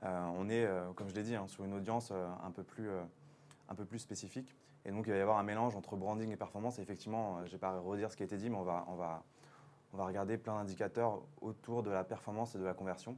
euh, 0.04 0.26
on 0.36 0.48
est, 0.48 0.64
euh, 0.64 0.92
comme 0.92 1.08
je 1.08 1.14
l'ai 1.14 1.24
dit, 1.24 1.34
hein, 1.34 1.46
sur 1.48 1.64
une 1.64 1.74
audience 1.74 2.12
un, 2.12 2.50
peu 2.50 2.62
plus, 2.62 2.88
un 3.68 3.74
peu 3.74 3.84
plus 3.84 3.98
spécifique. 3.98 4.54
Et 4.84 4.92
donc, 4.92 5.06
il 5.06 5.12
va 5.12 5.18
y 5.18 5.20
avoir 5.20 5.38
un 5.38 5.42
mélange 5.42 5.74
entre 5.74 5.96
branding 5.96 6.30
et 6.30 6.36
performance. 6.36 6.78
Et 6.78 6.82
effectivement, 6.82 7.38
je 7.40 7.46
ne 7.46 7.50
vais 7.50 7.58
pas 7.58 7.78
redire 7.80 8.10
ce 8.12 8.16
qui 8.16 8.22
a 8.22 8.26
été 8.26 8.36
dit, 8.36 8.50
mais 8.50 8.56
on 8.56 8.62
va, 8.62 8.84
on 8.88 8.94
va, 8.94 9.24
on 9.92 9.96
va 9.96 10.04
regarder 10.04 10.38
plein 10.38 10.54
d'indicateurs 10.54 11.22
autour 11.40 11.82
de 11.82 11.90
la 11.90 12.04
performance 12.04 12.54
et 12.54 12.58
de 12.58 12.64
la 12.64 12.74
conversion. 12.74 13.16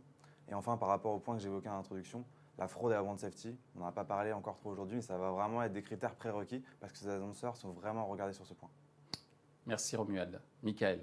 Et 0.49 0.55
enfin, 0.55 0.79
par 0.79 0.89
rapport 0.89 1.13
au 1.13 1.19
point 1.19 1.37
que 1.37 1.43
j'évoquais 1.43 1.69
en 1.69 1.79
introduction, 1.79 2.25
la 2.59 2.69
fraude 2.69 2.93
et 2.93 2.95
la 2.95 3.03
brand 3.03 3.19
safety, 3.19 3.57
on 3.77 3.81
n'en 3.81 3.87
a 3.87 3.93
pas 3.93 4.05
parlé 4.05 4.33
encore 4.33 4.57
trop 4.57 4.71
aujourd'hui, 4.71 4.97
mais 4.97 5.03
ça 5.03 5.17
va 5.17 5.31
vraiment 5.31 5.63
être 5.63 5.73
des 5.73 5.83
critères 5.83 6.15
prérequis 6.15 6.63
parce 6.81 6.93
que 6.93 6.99
ces 6.99 7.09
annonceurs 7.09 7.57
sont 7.57 7.71
vraiment 7.71 8.07
regardés 8.07 8.33
sur 8.33 8.47
ce 8.47 8.55
point. 8.55 8.71
Merci 9.67 9.97
Romuald. 9.97 10.41
Michael. 10.63 11.01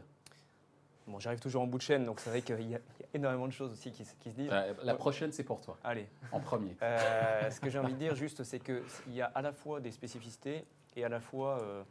Bon, 1.08 1.20
j'arrive 1.20 1.40
toujours 1.40 1.62
en 1.62 1.68
bout 1.68 1.78
de 1.78 1.84
chaîne, 1.84 2.04
donc 2.04 2.20
c'est 2.20 2.32
vrai 2.32 2.42
qu'il 2.42 2.68
y, 2.68 2.76
a 2.76 2.80
énormément 3.14 3.48
de 3.48 3.54
choses 3.54 3.72
aussi 3.72 3.92
qui, 3.92 4.04
se 4.06 4.16
disent. 4.30 4.50
la 4.50 4.96
prochaine, 4.96 5.32
c'est 5.32 5.44
pour 5.44 5.62
toi. 5.62 5.78
Allez. 5.84 6.08
En 6.32 6.40
premier. 6.40 6.76
Euh, 6.82 7.52
ce 7.52 7.60
que 7.60 7.70
j'ai 7.70 7.78
envie 7.78 7.94
de 7.94 8.00
dire, 8.00 8.16
juste, 8.16 8.44
c'est 8.44 8.60
qu'il 8.60 8.84
y 9.10 9.22
a 9.22 9.28
à 9.28 9.42
la 9.44 9.54
fois 9.54 9.80
des 9.80 9.92
spécificités 9.92 10.66
et 10.96 11.06
à 11.06 11.10
la 11.10 11.20
fois 11.20 11.60
euh, 11.62 11.84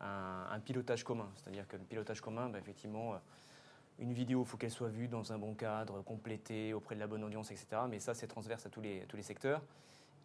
un, 0.00 0.60
pilotage 0.60 1.02
commun. 1.02 1.30
C'est-à-dire 1.36 1.66
que 1.66 1.76
le 1.76 1.82
pilotage 1.84 2.20
commun, 2.20 2.50
bah, 2.50 2.58
effectivement, 2.58 3.14
euh, 3.14 3.18
une 3.98 4.12
vidéo, 4.12 4.42
il 4.42 4.48
faut 4.48 4.56
qu'elle 4.56 4.70
soit 4.70 4.88
vue 4.88 5.08
dans 5.08 5.32
un 5.32 5.38
bon 5.38 5.54
cadre, 5.54 6.02
complétée, 6.02 6.72
auprès 6.72 6.94
de 6.94 7.00
la 7.00 7.06
bonne 7.06 7.24
audience, 7.24 7.50
etc. 7.50 7.82
Mais 7.88 7.98
ça, 7.98 8.14
c'est 8.14 8.26
transverse 8.26 8.64
à 8.66 8.70
tous 8.70 8.80
les, 8.80 9.00
tous 9.08 9.16
les 9.16 9.22
secteurs. 9.22 9.62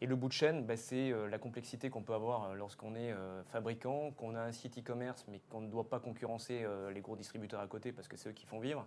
Et 0.01 0.05
le 0.05 0.17
bout 0.17 0.27
de 0.27 0.33
chaîne, 0.33 0.65
bah, 0.65 0.75
c'est 0.75 1.11
euh, 1.11 1.29
la 1.29 1.37
complexité 1.37 1.89
qu'on 1.89 2.01
peut 2.01 2.13
avoir 2.13 2.43
euh, 2.43 2.55
lorsqu'on 2.55 2.93
est 2.93 3.13
euh, 3.13 3.41
fabricant, 3.45 4.11
qu'on 4.11 4.35
a 4.35 4.41
un 4.41 4.51
site 4.51 4.77
e-commerce, 4.77 5.25
mais 5.29 5.39
qu'on 5.49 5.61
ne 5.61 5.69
doit 5.69 5.87
pas 5.87 5.99
concurrencer 5.99 6.65
les 6.93 6.99
gros 7.01 7.15
distributeurs 7.15 7.61
à 7.61 7.67
côté 7.67 7.93
parce 7.93 8.09
que 8.09 8.17
c'est 8.17 8.27
eux 8.27 8.33
qui 8.33 8.45
font 8.45 8.59
vivre. 8.59 8.85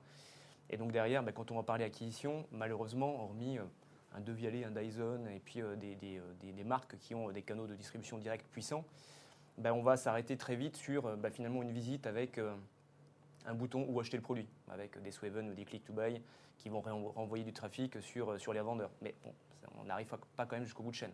Et 0.69 0.77
donc 0.77 0.93
derrière, 0.93 1.23
bah, 1.23 1.33
quand 1.33 1.51
on 1.51 1.57
va 1.57 1.63
parler 1.63 1.85
acquisition, 1.85 2.47
malheureusement, 2.53 3.23
hormis 3.23 3.59
un 4.15 4.21
Devialet, 4.21 4.65
un 4.65 4.71
Dyson 4.71 5.27
et 5.35 5.41
puis 5.41 5.63
des, 5.79 6.65
marques 6.65 6.99
qui 6.99 7.15
ont 7.15 7.31
des 7.31 7.43
canaux 7.43 7.67
de 7.67 7.75
distribution 7.75 8.19
directe 8.19 8.47
puissants, 8.49 8.85
bah, 9.57 9.73
on 9.73 9.83
va 9.83 9.97
s'arrêter 9.97 10.37
très 10.37 10.57
vite 10.57 10.77
sur 10.77 11.17
finalement 11.33 11.63
une 11.63 11.73
visite 11.73 12.07
avec 12.07 12.39
un 13.47 13.55
bouton 13.55 13.87
où 13.89 14.01
acheter 14.01 14.17
le 14.17 14.23
produit, 14.23 14.49
avec 14.69 15.01
des 15.03 15.11
Swaven 15.11 15.49
ou 15.51 15.55
des 15.55 15.65
Click 15.65 15.85
to 15.85 15.93
Buy 15.93 16.21
qui 16.59 16.69
vont 16.69 16.81
renvoyer 16.81 17.45
du 17.45 17.53
trafic 17.53 18.01
sur, 18.03 18.41
sur 18.41 18.53
les 18.53 18.61
vendeurs. 18.61 18.91
Mais 19.03 19.15
bon, 19.23 19.33
on 19.81 19.85
n'arrive 19.85 20.07
pas 20.37 20.47
quand 20.47 20.57
même 20.57 20.65
jusqu'au 20.65 20.83
bout 20.83 20.91
de 20.91 20.97
chaîne. 20.97 21.13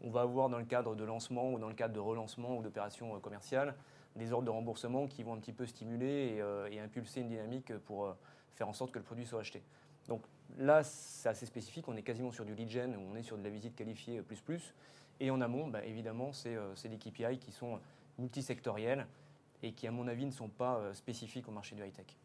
On 0.00 0.10
va 0.10 0.20
avoir 0.22 0.48
dans 0.48 0.58
le 0.58 0.64
cadre 0.64 0.94
de 0.94 1.04
lancement 1.04 1.52
ou 1.52 1.58
dans 1.58 1.68
le 1.68 1.74
cadre 1.74 1.94
de 1.94 2.00
relancement 2.00 2.56
ou 2.56 2.62
d'opérations 2.62 3.16
euh, 3.16 3.18
commerciales 3.18 3.74
des 4.16 4.32
ordres 4.32 4.46
de 4.46 4.50
remboursement 4.50 5.06
qui 5.06 5.22
vont 5.22 5.34
un 5.34 5.38
petit 5.38 5.52
peu 5.52 5.66
stimuler 5.66 6.34
et, 6.34 6.40
euh, 6.40 6.68
impulser 6.82 7.20
une 7.20 7.28
dynamique 7.28 7.76
pour 7.78 8.06
euh, 8.06 8.12
faire 8.54 8.68
en 8.68 8.72
sorte 8.72 8.90
que 8.90 8.98
le 8.98 9.04
produit 9.04 9.26
soit 9.26 9.40
acheté. 9.40 9.62
Donc 10.08 10.22
là, 10.56 10.82
c'est 10.82 11.28
assez 11.28 11.46
spécifique. 11.46 11.86
On 11.88 11.96
est 11.96 12.02
quasiment 12.02 12.32
sur 12.32 12.44
du 12.44 12.54
lead 12.54 12.70
gen, 12.70 12.96
on 12.96 13.14
est 13.16 13.22
sur 13.22 13.36
de 13.36 13.44
la 13.44 13.50
visite 13.50 13.76
qualifiée 13.76 14.22
plus 14.22 14.40
plus. 14.40 14.74
Et 15.20 15.30
en 15.30 15.40
amont, 15.40 15.66
bah, 15.68 15.84
évidemment, 15.84 16.32
c'est 16.32 16.88
des 16.88 16.96
KPI 16.96 17.38
qui 17.38 17.52
sont 17.52 17.80
multisectoriels 18.18 19.06
et 19.62 19.72
qui, 19.72 19.86
à 19.86 19.90
mon 19.90 20.08
avis, 20.08 20.26
ne 20.26 20.30
sont 20.30 20.48
pas 20.48 20.92
spécifiques 20.94 21.48
au 21.48 21.52
marché 21.52 21.74
du 21.74 21.82
high-tech. 21.82 22.16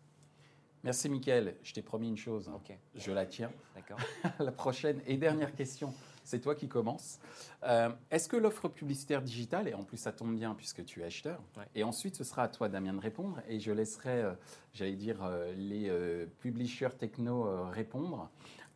Merci 0.84 1.08
Mickaël. 1.08 1.56
Je 1.64 1.74
t'ai 1.74 1.82
promis 1.82 2.10
une 2.10 2.18
chose. 2.18 2.52
Je 2.96 3.12
la 3.14 3.26
tiens. 3.26 3.52
D'accord. 3.74 3.98
la 4.40 4.52
prochaine 4.52 5.02
et 5.08 5.16
dernière 5.16 5.56
question, 5.56 5.94
c'est 6.26 6.42
toi 6.42 6.56
qui 6.56 6.68
commences. 6.68 7.20
Euh, 7.64 7.90
est-ce 8.12 8.28
que 8.28 8.36
l'offre 8.36 8.68
publicitaire 8.68 9.22
digitale, 9.22 9.70
et 9.70 9.74
en 9.74 9.84
plus 9.84 9.96
ça 9.96 10.12
tombe 10.12 10.36
bien 10.36 10.54
puisque 10.56 10.84
tu 10.84 11.02
es 11.02 11.06
acheteur, 11.06 11.42
et 11.74 11.86
ensuite 11.86 12.16
ce 12.16 12.26
sera 12.26 12.44
à 12.44 12.48
toi 12.50 12.68
Damien 12.68 12.94
de 12.94 13.00
répondre, 13.00 13.40
et 13.48 13.62
je 13.62 13.72
laisserai, 13.72 14.24
euh, 14.24 14.34
j'allais 14.74 14.96
dire, 14.96 15.24
euh, 15.24 15.54
les 15.54 16.28
publishers 16.40 16.98
techno 16.98 17.70
répondre. 17.70 18.30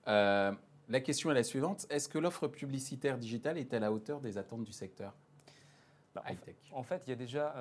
la 0.06 1.00
question 1.04 1.30
est 1.32 1.36
la 1.36 1.44
suivante. 1.44 1.88
Est-ce 1.90 2.08
que 2.08 2.18
l'offre 2.18 2.48
publicitaire 2.48 3.18
digitale 3.18 3.58
est 3.58 3.74
à 3.74 3.80
la 3.80 3.92
hauteur 3.92 4.22
des 4.22 4.38
attentes 4.38 4.64
du 4.64 4.72
secteur? 4.72 5.14
Bah, 6.24 6.32
high-tech 6.32 6.56
en, 6.72 6.84
fait, 6.84 7.04
il 7.06 7.10
y 7.10 7.14
a 7.14 7.16
déjà 7.16 7.54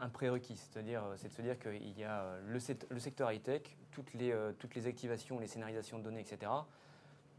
un 0.00 0.08
prérequis, 0.08 0.56
c'est-à-dire 0.56 1.02
c'est 1.16 1.28
de 1.28 1.32
se 1.32 1.42
dire 1.42 1.58
qu'il 1.58 1.98
y 1.98 2.04
a 2.04 2.36
le, 2.46 2.58
secteur 2.98 3.32
high-tech, 3.32 3.62
toutes 3.90 4.14
les, 4.14 4.34
toutes 4.58 4.74
les 4.74 4.86
activations, 4.86 5.38
les 5.38 5.46
scénarisations 5.46 5.98
de 5.98 6.04
données, 6.04 6.20
etc. 6.20 6.50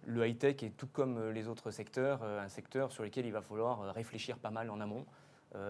Le 0.06 0.28
high-tech 0.28 0.62
est 0.64 0.76
tout 0.78 0.88
comme 0.88 1.30
les 1.30 1.48
autres 1.48 1.72
secteurs, 1.72 2.24
un 2.24 2.50
secteur 2.50 2.92
sur 2.92 3.04
lequel 3.04 3.26
il 3.26 3.32
va 3.32 3.42
falloir 3.42 3.94
réfléchir 3.94 4.38
pas 4.38 4.52
mal 4.52 4.70
en 4.70 4.80
amont, 4.82 5.06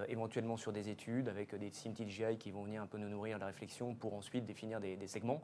éventuellement 0.08 0.58
sur 0.58 0.72
des 0.72 0.90
études 0.90 1.30
avec 1.30 1.56
des 1.56 1.70
teams 1.70 1.94
TGI 1.94 2.38
qui 2.38 2.52
vont 2.52 2.64
venir 2.64 2.82
un 2.82 2.88
peu 2.88 2.98
nous 2.98 3.10
nourrir 3.10 3.38
la 3.38 3.48
réflexion 3.48 3.94
pour 3.94 4.14
ensuite 4.14 4.46
définir 4.46 4.80
des, 4.80 5.08
segments. 5.08 5.42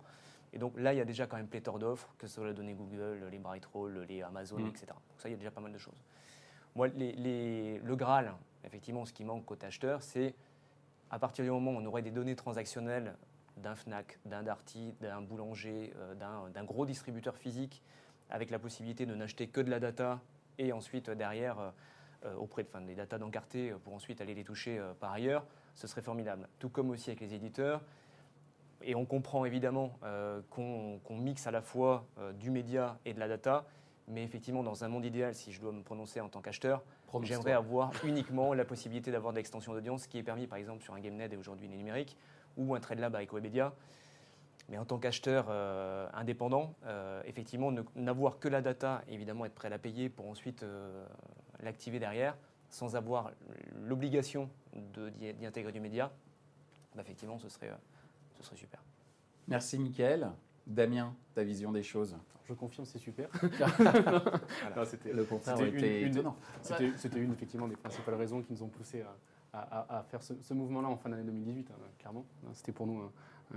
Et 0.53 0.57
donc 0.57 0.73
là, 0.79 0.93
il 0.93 0.97
y 0.97 1.01
a 1.01 1.05
déjà 1.05 1.27
quand 1.27 1.37
même 1.37 1.47
pléthore 1.47 1.77
d'offres, 1.77 2.13
que 2.17 2.25
ce 2.25 2.35
soit 2.35 2.47
les 2.47 2.53
données 2.53 2.73
Google, 2.73 3.27
les 3.29 3.37
Brightroll, 3.37 4.05
les 4.09 4.23
Amazon, 4.23 4.57
mmh. 4.57 4.67
etc. 4.67 4.87
Donc 4.87 5.19
ça, 5.19 5.29
il 5.29 5.33
y 5.33 5.35
a 5.35 5.37
déjà 5.37 5.51
pas 5.51 5.61
mal 5.61 5.71
de 5.71 5.77
choses. 5.77 6.01
Moi, 6.75 6.87
le 6.87 7.95
Graal, 7.95 8.33
effectivement, 8.63 9.05
ce 9.05 9.13
qui 9.13 9.23
manque 9.23 9.45
côté 9.45 9.65
acheteur, 9.65 10.01
c'est 10.01 10.35
à 11.11 11.19
partir 11.19 11.43
du 11.43 11.51
moment 11.51 11.71
où 11.71 11.75
on 11.75 11.85
aurait 11.85 12.01
des 12.01 12.11
données 12.11 12.35
transactionnelles 12.35 13.15
d'un 13.57 13.75
FNAC, 13.75 14.19
d'un 14.25 14.43
Darty, 14.43 14.93
d'un 15.01 15.21
boulanger, 15.21 15.93
euh, 15.97 16.49
d'un 16.49 16.63
gros 16.63 16.85
distributeur 16.85 17.35
physique, 17.35 17.81
avec 18.29 18.51
la 18.51 18.59
possibilité 18.59 19.05
de 19.05 19.15
n'acheter 19.15 19.47
que 19.47 19.61
de 19.61 19.69
la 19.69 19.79
data 19.79 20.19
et 20.57 20.71
ensuite 20.71 21.09
derrière, 21.09 21.57
euh, 22.25 22.35
auprès 22.35 22.63
de, 22.63 22.85
des 22.85 22.95
data 22.95 23.17
d'encarté 23.17 23.73
pour 23.83 23.93
ensuite 23.93 24.21
aller 24.21 24.35
les 24.35 24.43
toucher 24.43 24.77
euh, 24.77 24.93
par 24.93 25.11
ailleurs, 25.11 25.45
ce 25.75 25.87
serait 25.87 26.01
formidable. 26.01 26.47
Tout 26.59 26.69
comme 26.69 26.89
aussi 26.89 27.09
avec 27.09 27.21
les 27.21 27.33
éditeurs. 27.33 27.81
Et 28.81 28.95
on 28.95 29.05
comprend 29.05 29.43
évidemment 29.43 29.99
qu'on 30.49 31.17
mixe 31.17 31.47
à 31.47 31.51
la 31.51 31.61
fois 31.61 32.05
du 32.39 32.49
média 32.49 32.97
et 33.03 33.13
de 33.13 33.19
la 33.19 33.27
data, 33.27 33.65
mais 34.09 34.23
effectivement, 34.23 34.63
dans 34.63 34.83
un 34.83 34.87
monde 34.87 35.05
idéal, 35.05 35.35
si 35.35 35.51
je 35.51 35.61
dois 35.61 35.71
me 35.71 35.83
prononcer 35.83 36.19
en 36.19 36.29
tant 36.29 36.41
qu'acheteur, 36.41 36.83
j'aimerais 37.21 37.53
avoir 37.53 37.91
uniquement 38.03 38.53
la 38.53 38.65
possibilité 38.65 39.11
d'avoir 39.11 39.33
de 39.33 39.37
l'extension 39.37 39.73
d'audience, 39.73 40.07
qui 40.07 40.17
est 40.17 40.23
permis 40.23 40.47
par 40.47 40.57
exemple 40.57 40.83
sur 40.83 40.93
un 40.95 40.99
GameNet 40.99 41.29
et 41.31 41.37
aujourd'hui 41.37 41.67
les 41.67 41.77
numériques, 41.77 42.17
ou 42.57 42.75
un 42.75 42.79
TradeLab 42.79 43.15
avec 43.15 43.31
Webedia. 43.31 43.73
Mais 44.67 44.77
en 44.77 44.85
tant 44.85 44.99
qu'acheteur 44.99 45.47
euh, 45.49 46.07
indépendant, 46.13 46.75
euh, 46.85 47.21
effectivement, 47.25 47.71
n'avoir 47.95 48.39
que 48.39 48.47
la 48.47 48.61
data, 48.61 49.03
évidemment 49.07 49.45
être 49.45 49.55
prêt 49.55 49.67
à 49.67 49.71
la 49.71 49.79
payer 49.79 50.09
pour 50.09 50.27
ensuite 50.27 50.63
euh, 50.63 51.05
l'activer 51.61 51.99
derrière, 51.99 52.37
sans 52.69 52.95
avoir 52.95 53.31
l'obligation 53.81 54.49
d'y 54.73 55.45
intégrer 55.45 55.71
du 55.71 55.79
média, 55.79 56.11
bah, 56.95 57.01
effectivement, 57.01 57.39
ce 57.39 57.49
serait, 57.49 57.71
ce 58.37 58.43
serait 58.43 58.57
super. 58.57 58.79
Merci 59.47 59.79
Mickaël. 59.79 60.31
Damien, 60.69 61.13
ta 61.33 61.43
vision 61.43 61.71
des 61.71 61.83
choses 61.83 62.15
Je 62.45 62.53
confirme, 62.53 62.85
c'est 62.85 62.99
super. 62.99 63.27
le 63.41 65.23
contraire 65.23 65.59
était 65.61 66.01
une, 66.03 66.11
étonnant. 66.11 66.37
C'était 66.61 67.19
une, 67.19 67.33
effectivement, 67.33 67.67
des 67.67 67.75
principales 67.75 68.15
raisons 68.15 68.41
qui 68.41 68.53
nous 68.53 68.63
ont 68.63 68.69
poussé 68.69 69.03
à, 69.51 70.05
faire 70.09 70.21
ce, 70.21 70.53
mouvement-là 70.53 70.87
en 70.87 70.95
fin 70.95 71.09
d'année 71.09 71.23
2018, 71.23 71.71
hein, 71.71 71.73
clairement. 71.97 72.25
C'était 72.53 72.71
pour 72.71 72.85
nous 72.85 73.01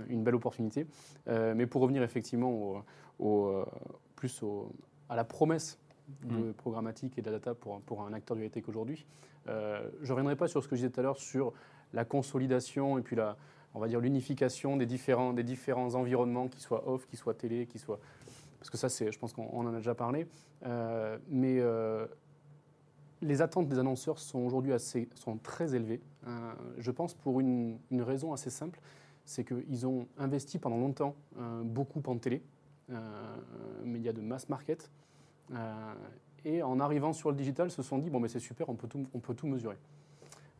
une 0.07 0.23
belle 0.23 0.35
opportunité. 0.35 0.87
Euh, 1.27 1.53
mais 1.55 1.67
pour 1.67 1.81
revenir 1.81 2.03
effectivement 2.03 2.83
au, 3.19 3.47
euh, 3.47 3.65
plus 4.15 4.43
à 5.09 5.15
la 5.15 5.23
promesse 5.23 5.79
de 6.23 6.49
mm. 6.49 6.53
programmatique 6.53 7.17
et 7.17 7.21
de 7.21 7.27
la 7.27 7.33
data 7.33 7.53
pour, 7.53 7.81
pour 7.81 8.01
un 8.01 8.13
acteur 8.13 8.35
du 8.35 8.45
high-tech 8.45 8.67
aujourd'hui, 8.67 9.05
euh, 9.47 9.89
je 10.01 10.07
ne 10.07 10.11
reviendrai 10.13 10.35
pas 10.35 10.47
sur 10.47 10.63
ce 10.63 10.67
que 10.67 10.75
je 10.75 10.81
disais 10.81 10.91
tout 10.91 10.99
à 10.99 11.03
l'heure 11.03 11.19
sur 11.19 11.53
la 11.93 12.05
consolidation 12.05 12.97
et 12.97 13.01
puis 13.01 13.15
la, 13.15 13.37
on 13.73 13.79
va 13.79 13.87
dire 13.87 13.99
l'unification 13.99 14.77
des 14.77 14.85
différents, 14.85 15.33
environnements, 15.95 16.47
qu'ils 16.47 16.61
soient 16.61 16.87
off, 16.87 17.07
qu'ils 17.07 17.19
soient 17.19 17.33
télé, 17.33 17.65
qu'ils 17.65 17.81
soient... 17.81 17.99
Parce 18.59 18.69
que 18.69 18.77
ça, 18.77 18.87
c'est, 18.87 19.11
je 19.11 19.19
pense 19.19 19.33
qu'on 19.33 19.49
en 19.49 19.73
a 19.73 19.77
déjà 19.77 19.95
parlé. 19.95 20.27
Euh, 20.65 21.17
mais 21.27 21.57
euh, 21.59 22.05
les 23.21 23.41
attentes 23.41 23.67
des 23.67 23.79
annonceurs 23.79 24.19
sont 24.19 24.39
aujourd'hui 24.39 24.73
assez, 24.73 25.09
sont 25.15 25.37
très 25.37 25.75
élevées. 25.75 26.01
Euh, 26.27 26.53
je 26.77 26.91
pense 26.91 27.13
pour 27.13 27.39
une, 27.39 27.77
une, 27.91 28.01
raison 28.01 28.31
assez 28.31 28.49
simple, 28.49 28.79
c'est 29.25 29.43
qu'ils 29.43 29.87
ont 29.87 30.07
investi 30.17 30.59
pendant 30.59 30.77
longtemps 30.77 31.15
beaucoup 31.63 32.01
en 32.05 32.17
télé, 32.17 32.43
médias 33.83 34.11
de 34.11 34.21
mass 34.21 34.49
market. 34.49 34.91
et 36.45 36.61
en 36.61 36.79
arrivant 36.79 37.13
sur 37.13 37.31
le 37.31 37.37
digital, 37.37 37.71
se 37.71 37.81
sont 37.81 37.97
dit, 37.97 38.09
bon, 38.09 38.19
mais 38.19 38.27
c'est 38.27 38.39
super, 38.39 38.69
on 38.69 38.75
peut 38.75 38.87
tout, 38.87 39.05
on 39.13 39.19
peut 39.19 39.33
tout 39.33 39.47
mesurer. 39.47 39.77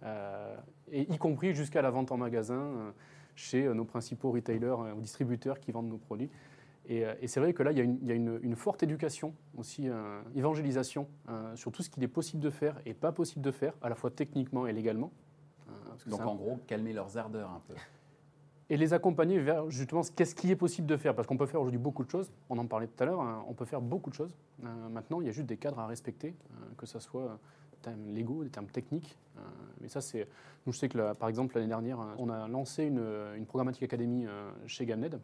Euh, 0.03 0.55
et 0.91 1.01
y 1.01 1.17
compris 1.17 1.53
jusqu'à 1.53 1.81
la 1.81 1.89
vente 1.89 2.11
en 2.11 2.17
magasin 2.17 2.55
euh, 2.55 2.91
chez 3.35 3.65
euh, 3.65 3.73
nos 3.73 3.85
principaux 3.85 4.31
retailers 4.31 4.75
ou 4.95 5.01
distributeurs 5.01 5.59
qui 5.59 5.71
vendent 5.71 5.89
nos 5.89 5.97
produits. 5.97 6.29
Et, 6.89 7.05
c'est 7.27 7.39
vrai 7.39 7.53
que 7.53 7.63
là, 7.63 7.71
il 7.71 7.77
y 7.77 8.11
a 8.11 8.13
une, 8.13 8.55
forte 8.57 8.83
éducation, 8.83 9.33
aussi 9.55 9.87
évangélisation 10.35 11.07
sur 11.55 11.71
tout 11.71 11.81
ce 11.81 11.89
qu'il 11.89 12.03
est 12.03 12.09
possible 12.09 12.43
de 12.43 12.49
faire 12.49 12.77
et 12.85 12.93
pas 12.93 13.13
possible 13.13 13.41
de 13.41 13.51
faire, 13.51 13.73
à 13.81 13.87
la 13.87 13.95
fois 13.95 14.11
techniquement 14.11 14.67
et 14.67 14.73
légalement. 14.73 15.09
Donc 16.07 16.19
en 16.25 16.35
gros, 16.35 16.59
calmer 16.67 16.91
leurs 16.91 17.17
ardeurs 17.17 17.51
un 17.51 17.61
peu. 17.65 17.75
Et 18.69 18.75
les 18.75 18.93
accompagner 18.93 19.39
vers 19.39 19.69
justement 19.69 20.01
qu'est-ce 20.13 20.35
qui 20.35 20.51
est 20.51 20.57
possible 20.57 20.85
de 20.85 20.97
faire. 20.97 21.15
Parce 21.15 21.25
qu'on 21.25 21.37
peut 21.37 21.45
faire 21.45 21.61
aujourd'hui 21.61 21.79
beaucoup 21.79 22.03
de 22.03 22.09
choses, 22.09 22.33
on 22.49 22.57
en 22.57 22.65
parlait 22.65 22.87
tout 22.87 23.01
à 23.01 23.05
l'heure, 23.05 23.21
hein, 23.21 23.45
on 23.47 23.53
peut 23.53 23.63
faire 23.63 23.79
beaucoup 23.79 24.09
de 24.09 24.15
choses. 24.15 24.35
maintenant, 24.91 25.21
il 25.21 25.27
y 25.27 25.29
a 25.29 25.31
juste 25.33 25.47
des 25.47 25.55
cadres 25.55 25.79
à 25.79 25.87
respecter, 25.87 26.35
que 26.75 26.85
ce 26.85 26.99
soit 26.99 27.39
termes 27.84 28.13
légaux, 28.13 28.43
des 28.43 28.50
termes 28.50 28.67
techniques. 28.67 29.17
Euh, 29.38 29.41
mais 29.82 29.88
ça, 29.88 30.02
c'est. 30.02 30.28
Nous, 30.65 30.74
je 30.74 30.80
sais 30.80 30.89
que, 30.89 31.13
par 31.13 31.30
exemple, 31.30 31.56
l'année 31.56 31.67
dernière, 31.67 32.00
on 32.17 32.30
a 32.30 32.48
lancé 32.48 32.86
une, 32.86 33.04
une 33.36 33.46
programmatique 33.46 33.84
académie 33.84 34.26
euh, 34.26 34.52
chez 34.65 34.86
Gamned. 34.86 35.19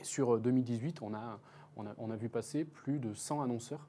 Et 0.00 0.04
sur 0.04 0.38
2018, 0.38 0.98
euh, 1.00 1.06
on 1.06 1.14
a, 1.14 1.38
on 1.76 1.86
a, 1.86 1.94
on 1.98 2.10
a 2.10 2.16
vu 2.16 2.28
passer 2.28 2.64
plus 2.64 2.98
de 2.98 3.14
100 3.14 3.42
annonceurs 3.42 3.88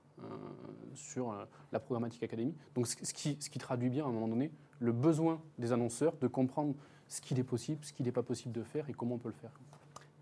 sur 0.94 1.36
la 1.72 1.80
programmatique 1.80 2.22
académie. 2.22 2.54
Donc, 2.76 2.86
ce 2.86 2.96
qui, 3.12 3.38
ce 3.40 3.50
qui 3.50 3.58
traduit 3.58 3.90
bien, 3.90 4.06
à 4.06 4.08
un 4.08 4.12
moment 4.12 4.28
donné, 4.28 4.52
le 4.80 4.92
besoin 4.92 5.42
des 5.58 5.72
annonceurs 5.72 6.14
de 6.18 6.28
comprendre 6.28 6.76
ce 7.08 7.22
qu'il 7.22 7.40
est 7.40 7.44
possible, 7.44 7.84
ce 7.84 7.92
qu'il 7.92 8.06
n'est 8.06 8.12
pas 8.12 8.22
possible 8.22 8.54
de 8.54 8.62
faire 8.62 8.88
et 8.88 8.94
comment 8.94 9.16
on 9.16 9.18
peut 9.18 9.30
le 9.30 9.34
faire. 9.34 9.50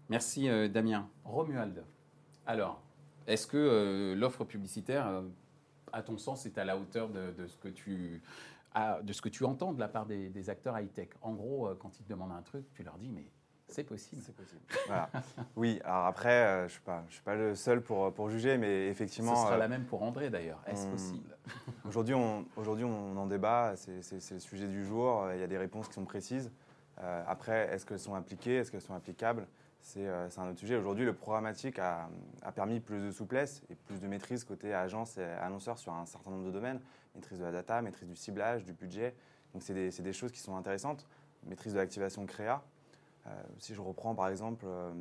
Merci 0.07 0.47
Damien. 0.69 1.09
Romuald, 1.25 1.83
alors, 2.45 2.81
est-ce 3.27 3.45
que 3.45 4.15
l'offre 4.17 4.45
publicitaire 4.45 5.21
à 5.93 6.01
ton 6.01 6.17
sens, 6.17 6.45
est 6.45 6.57
à 6.57 6.65
la 6.65 6.77
hauteur 6.77 7.09
de, 7.09 7.47
ce 7.47 7.57
que 7.57 7.67
tu 7.67 8.21
de 9.03 9.13
ce 9.13 9.21
que 9.21 9.29
tu 9.29 9.45
entends 9.45 9.73
de 9.73 9.79
la 9.79 9.87
part 9.87 10.05
des, 10.05 10.49
acteurs 10.49 10.79
high-tech. 10.79 11.09
En 11.21 11.33
gros, 11.33 11.67
euh, 11.67 11.77
quand 11.79 11.99
ils 11.99 12.03
te 12.03 12.09
demandent 12.09 12.31
un 12.31 12.41
truc, 12.41 12.65
tu 12.73 12.83
leur 12.83 12.97
dis, 12.97 13.09
mais 13.09 13.25
c'est 13.67 13.83
possible. 13.83 14.21
C'est 14.25 14.35
possible. 14.35 14.61
Oui, 15.55 15.79
alors 15.83 16.05
après, 16.07 16.29
euh, 16.29 16.59
je 16.59 16.63
ne 16.63 16.69
suis, 16.69 16.81
pas, 16.81 17.03
je 17.07 17.13
suis 17.13 17.23
pas 17.23 17.35
le 17.35 17.55
seul 17.55 17.81
pour, 17.81 18.11
pour 18.13 18.29
juger, 18.29 18.57
mais 18.57 18.87
effectivement... 18.87 19.35
Ce 19.35 19.43
sera 19.43 19.55
euh, 19.55 19.57
la 19.57 19.67
même 19.67 19.85
pour 19.85 20.01
André 20.01 20.29
d'ailleurs. 20.29 20.61
Est-ce 20.65 20.87
possible? 20.87 21.37
Aujourd'hui, 21.87 22.15
on, 22.15 22.45
aujourd'hui, 22.55 22.85
on 22.85 23.17
en 23.17 23.27
débat, 23.27 23.73
c'est 23.75 24.31
le 24.31 24.39
sujet 24.39 24.67
du 24.67 24.85
jour, 24.85 25.27
il 25.33 25.39
y 25.39 25.43
a 25.43 25.47
des 25.47 25.57
réponses 25.57 25.87
qui 25.87 25.95
sont 25.95 26.05
précises. 26.05 26.51
après, 26.97 27.69
est-ce 27.71 27.85
qu'elles 27.85 27.99
sont 27.99 28.15
appliquées, 28.15 28.57
est-ce 28.57 28.71
qu'elles 28.71 28.81
sont 28.81 28.93
applicables? 28.93 29.45
euh, 29.45 29.68
c'est 29.81 30.07
un 30.07 30.49
autre 30.49 30.59
sujet. 30.59 30.75
Aujourd'hui, 30.75 31.05
le 31.05 31.13
programmatique 31.13 31.79
a, 31.79 32.09
permis 32.53 32.79
plus 32.79 32.99
de 33.01 33.11
souplesse 33.11 33.61
et 33.69 33.75
plus 33.75 33.99
de 33.99 34.07
maîtrise 34.07 34.43
côté 34.43 34.73
agence 34.73 35.17
et 35.17 35.23
annonceur 35.23 35.77
sur 35.77 35.93
un 35.93 36.05
certain 36.05 36.31
nombre 36.31 36.45
de 36.45 36.51
domaines. 36.51 36.79
Maîtrise 37.15 37.39
de 37.39 37.43
la 37.43 37.51
data, 37.51 37.81
maîtrise 37.81 38.07
du 38.07 38.15
ciblage, 38.15 38.63
du 38.63 38.73
budget. 38.73 39.15
Donc, 39.53 39.63
c'est 39.63 39.73
des, 39.73 40.13
choses 40.13 40.31
qui 40.31 40.39
sont 40.39 40.55
intéressantes. 40.55 41.07
Maîtrise 41.45 41.73
de 41.73 41.79
l'activation 41.79 42.25
créa. 42.25 42.63
Euh, 43.27 43.43
si 43.57 43.73
je 43.73 43.81
reprends 43.81 44.15
par 44.15 44.29
exemple 44.29 44.65
euh, 44.65 44.91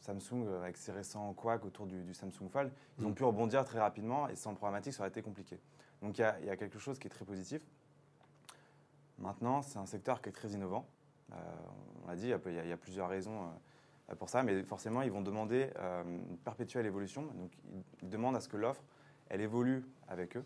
Samsung 0.00 0.46
avec 0.62 0.76
ses 0.76 0.92
récents 0.92 1.32
couacs 1.32 1.64
autour 1.64 1.86
du, 1.86 2.12
Samsung 2.12 2.48
Fold, 2.50 2.70
ils 2.98 3.06
ont 3.06 3.10
mm. 3.10 3.14
pu 3.14 3.24
rebondir 3.24 3.64
très 3.64 3.80
rapidement 3.80 4.28
et 4.28 4.36
sans 4.36 4.54
programmatique, 4.54 4.92
ça 4.92 5.00
aurait 5.00 5.08
été 5.08 5.22
compliqué. 5.22 5.58
Donc 6.02 6.18
il 6.18 6.20
y, 6.20 6.50
a 6.50 6.56
quelque 6.56 6.78
chose 6.78 6.98
qui 6.98 7.06
est 7.06 7.10
très 7.10 7.24
positif. 7.24 7.62
Maintenant, 9.18 9.62
c'est 9.62 9.78
un 9.78 9.86
secteur 9.86 10.20
qui 10.20 10.28
est 10.28 10.32
très 10.32 10.50
innovant. 10.50 10.86
on 11.30 12.08
l'a 12.08 12.16
dit, 12.16 12.26
il 12.26 12.68
y, 12.68 12.72
a 12.72 12.76
plusieurs 12.76 13.08
raisons 13.08 13.44
euh, 13.44 13.50
pour 14.18 14.28
ça, 14.28 14.42
mais 14.42 14.62
forcément, 14.64 15.02
ils 15.02 15.10
vont 15.10 15.22
demander 15.22 15.70
euh, 15.78 16.02
une 16.04 16.36
perpétuelle 16.38 16.86
évolution. 16.86 17.22
Donc, 17.22 17.52
ils 18.02 18.08
demandent 18.08 18.36
à 18.36 18.40
ce 18.40 18.48
que 18.48 18.56
l'offre, 18.56 18.82
elle 19.28 19.40
évolue 19.40 19.84
avec 20.08 20.36
eux. 20.36 20.44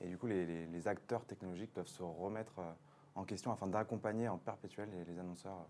Et 0.00 0.08
du 0.08 0.18
coup, 0.18 0.26
les, 0.26 0.88
acteurs 0.88 1.24
technologiques 1.24 1.74
doivent 1.74 1.86
se 1.86 2.02
remettre 2.02 2.58
euh, 2.58 2.72
en 3.14 3.24
question 3.24 3.52
afin 3.52 3.66
d'accompagner 3.66 4.28
en 4.28 4.38
perpétuel 4.38 4.88
les, 5.06 5.18
annonceurs 5.18 5.66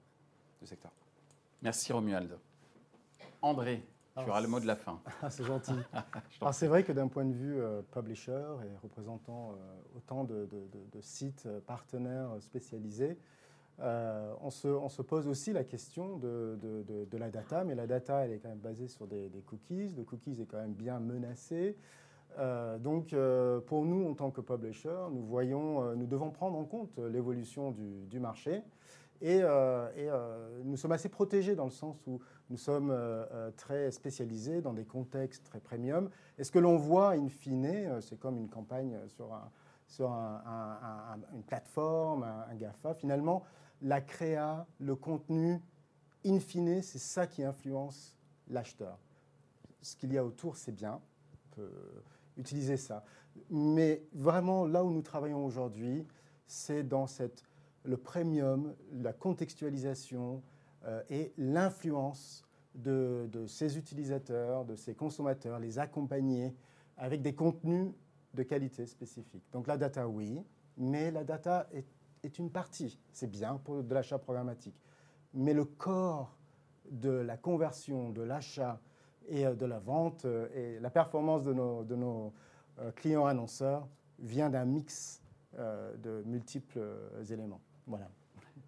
du 0.60 0.66
secteur. 0.66 0.92
Merci 1.60 1.92
Romuald. 1.92 2.38
André, 3.42 3.84
Tu 4.16 4.28
auras 4.28 4.40
le 4.40 4.48
mot 4.48 4.60
de 4.60 4.66
la 4.66 4.76
fin. 4.76 5.00
Ah, 5.22 5.30
c'est 5.30 5.44
gentil. 5.44 5.74
Alors 6.40 6.54
c'est 6.54 6.66
vrai 6.66 6.84
que 6.84 6.92
d'un 6.92 7.08
point 7.08 7.24
de 7.24 7.34
vue 7.34 7.60
euh, 7.60 7.82
publisher 7.82 8.44
et 8.64 8.76
représentant 8.82 9.52
euh, 9.52 9.56
autant 9.96 10.24
de, 10.24 10.46
de- 10.46 10.68
de- 10.68 10.86
de 10.92 11.00
sites 11.00 11.44
euh, 11.46 11.60
partenaires 11.60 12.30
spécialisés, 12.40 13.18
euh, 13.80 14.32
on, 14.42 14.50
se, 14.50 14.68
on 14.68 14.88
se 14.88 15.02
pose 15.02 15.26
aussi 15.26 15.52
la 15.52 15.64
question 15.64 16.18
de, 16.18 16.58
de- 16.60 17.04
de- 17.04 17.16
la 17.18 17.30
data, 17.30 17.64
mais 17.64 17.74
la 17.74 17.86
data 17.86 18.24
elle 18.24 18.32
est 18.32 18.38
quand 18.38 18.48
même 18.50 18.58
basée 18.58 18.86
sur 18.88 19.06
des, 19.06 19.30
cookies. 19.46 19.94
Le 19.96 20.04
cookies 20.04 20.40
est 20.42 20.46
quand 20.46 20.58
même 20.60 20.74
bien 20.74 21.00
menacé. 21.00 21.76
Euh, 22.38 22.78
donc 22.78 23.12
euh, 23.12 23.60
pour 23.60 23.84
nous 23.84 24.08
en 24.08 24.14
tant 24.14 24.30
que 24.30 24.40
publisher, 24.40 24.96
nous 25.10 25.24
voyons, 25.24 25.94
nous 25.96 26.06
devons 26.06 26.30
prendre 26.30 26.56
en 26.58 26.64
compte 26.64 26.98
l'évolution 26.98 27.70
du, 27.72 28.06
du 28.06 28.20
marché. 28.20 28.62
Et, 29.20 29.36
et, 29.38 30.10
nous 30.64 30.76
sommes 30.76 30.90
assez 30.92 31.08
protégés 31.08 31.54
dans 31.54 31.66
le 31.66 31.70
sens 31.70 31.96
où 32.08 32.18
nous 32.50 32.56
sommes 32.56 32.92
très 33.56 33.90
spécialisés 33.92 34.60
dans 34.62 34.72
des 34.72 34.84
contextes 34.84 35.44
très 35.44 35.60
premium. 35.60 36.10
Et 36.38 36.44
ce 36.44 36.50
que 36.50 36.58
l'on 36.58 36.76
voit, 36.76 37.10
in 37.12 37.28
fine, 37.28 38.00
c'est 38.00 38.18
comme 38.18 38.36
une 38.36 38.48
campagne 38.48 38.98
sur, 39.06 39.32
un- 39.32 39.48
sur 39.86 40.10
un- 40.10 40.42
un- 40.44 41.12
un- 41.14 41.36
une 41.36 41.44
plateforme, 41.44 42.24
un 42.24 42.54
GAFA. 42.56 42.94
Finalement, 42.94 43.44
la 43.82 44.00
créa, 44.00 44.66
le 44.78 44.94
contenu, 44.94 45.60
in 46.24 46.38
fine, 46.38 46.82
c'est 46.82 46.98
ça 46.98 47.26
qui 47.26 47.42
influence 47.42 48.16
l'acheteur. 48.48 48.98
Ce 49.80 49.96
qu'il 49.96 50.12
y 50.12 50.18
a 50.18 50.24
autour, 50.24 50.56
c'est 50.56 50.72
bien. 50.72 51.00
On 51.34 51.56
peut 51.56 52.02
utiliser 52.36 52.76
ça. 52.76 53.04
Mais 53.50 54.02
vraiment, 54.12 54.66
là 54.66 54.84
où 54.84 54.90
nous 54.90 55.02
travaillons 55.02 55.44
aujourd'hui, 55.44 56.06
c'est 56.46 56.82
dans 56.82 57.06
le 57.84 57.96
premium, 57.96 58.74
la 58.92 59.12
contextualisation 59.12 60.42
euh, 60.84 61.02
et 61.10 61.32
l'influence 61.36 62.44
de, 62.74 63.28
de 63.32 63.46
ces 63.46 63.76
utilisateurs, 63.76 64.64
de 64.64 64.76
ces 64.76 64.94
consommateurs, 64.94 65.58
les 65.58 65.78
accompagner 65.78 66.54
avec 66.96 67.22
des 67.22 67.34
contenus 67.34 67.92
de 68.34 68.42
qualité 68.42 68.86
spécifique. 68.86 69.44
Donc 69.52 69.66
la 69.66 69.76
data, 69.76 70.06
oui, 70.08 70.40
mais 70.76 71.10
la 71.10 71.24
data 71.24 71.68
est, 71.72 71.84
est 72.22 72.38
une 72.38 72.50
partie. 72.50 72.98
C'est 73.12 73.30
bien 73.30 73.60
pour 73.64 73.82
de 73.82 73.94
l'achat 73.94 74.18
programmatique. 74.18 74.80
Mais 75.34 75.54
le 75.54 75.64
corps 75.64 76.36
de 76.90 77.10
la 77.10 77.36
conversion, 77.36 78.10
de 78.10 78.22
l'achat 78.22 78.80
et 79.28 79.46
euh, 79.46 79.54
de 79.54 79.66
la 79.66 79.78
vente 79.78 80.24
euh, 80.24 80.48
et 80.54 80.80
la 80.80 80.90
performance 80.90 81.44
de 81.44 81.52
nos, 81.52 81.84
de 81.84 81.96
nos 81.96 82.32
euh, 82.78 82.90
clients 82.92 83.26
annonceurs 83.26 83.88
vient 84.18 84.50
d'un 84.50 84.64
mix 84.64 85.20
de 85.54 86.22
multiples 86.24 86.80
éléments. 87.30 87.60
Voilà. 87.86 88.08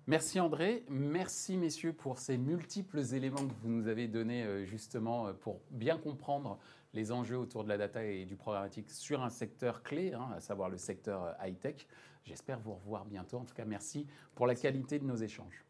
Merci 0.06 0.38
André, 0.38 0.84
merci 0.90 1.56
messieurs 1.56 1.94
pour 1.94 2.18
ces 2.18 2.36
multiples 2.36 3.00
éléments 3.14 3.38
que 3.38 3.54
vous 3.62 3.70
nous 3.70 3.88
avez 3.88 4.06
donnés 4.06 4.66
justement 4.66 5.32
pour 5.32 5.60
bien 5.70 5.96
comprendre 5.96 6.58
les 6.92 7.10
enjeux 7.10 7.38
autour 7.38 7.64
de 7.64 7.70
la 7.70 7.78
data 7.78 8.04
et 8.04 8.26
du 8.26 8.36
programmatique 8.36 8.90
sur 8.90 9.22
un 9.22 9.30
secteur 9.30 9.82
clé, 9.82 10.12
hein, 10.12 10.28
à 10.36 10.40
savoir 10.40 10.68
le 10.68 10.76
secteur 10.76 11.34
high-tech. 11.42 11.86
J'espère 12.24 12.58
vous 12.58 12.74
revoir 12.74 13.04
bientôt. 13.04 13.38
En 13.38 13.44
tout 13.44 13.54
cas, 13.54 13.64
merci 13.64 14.06
pour 14.34 14.46
la 14.46 14.54
qualité 14.54 14.98
de 14.98 15.04
nos 15.04 15.16
échanges. 15.16 15.64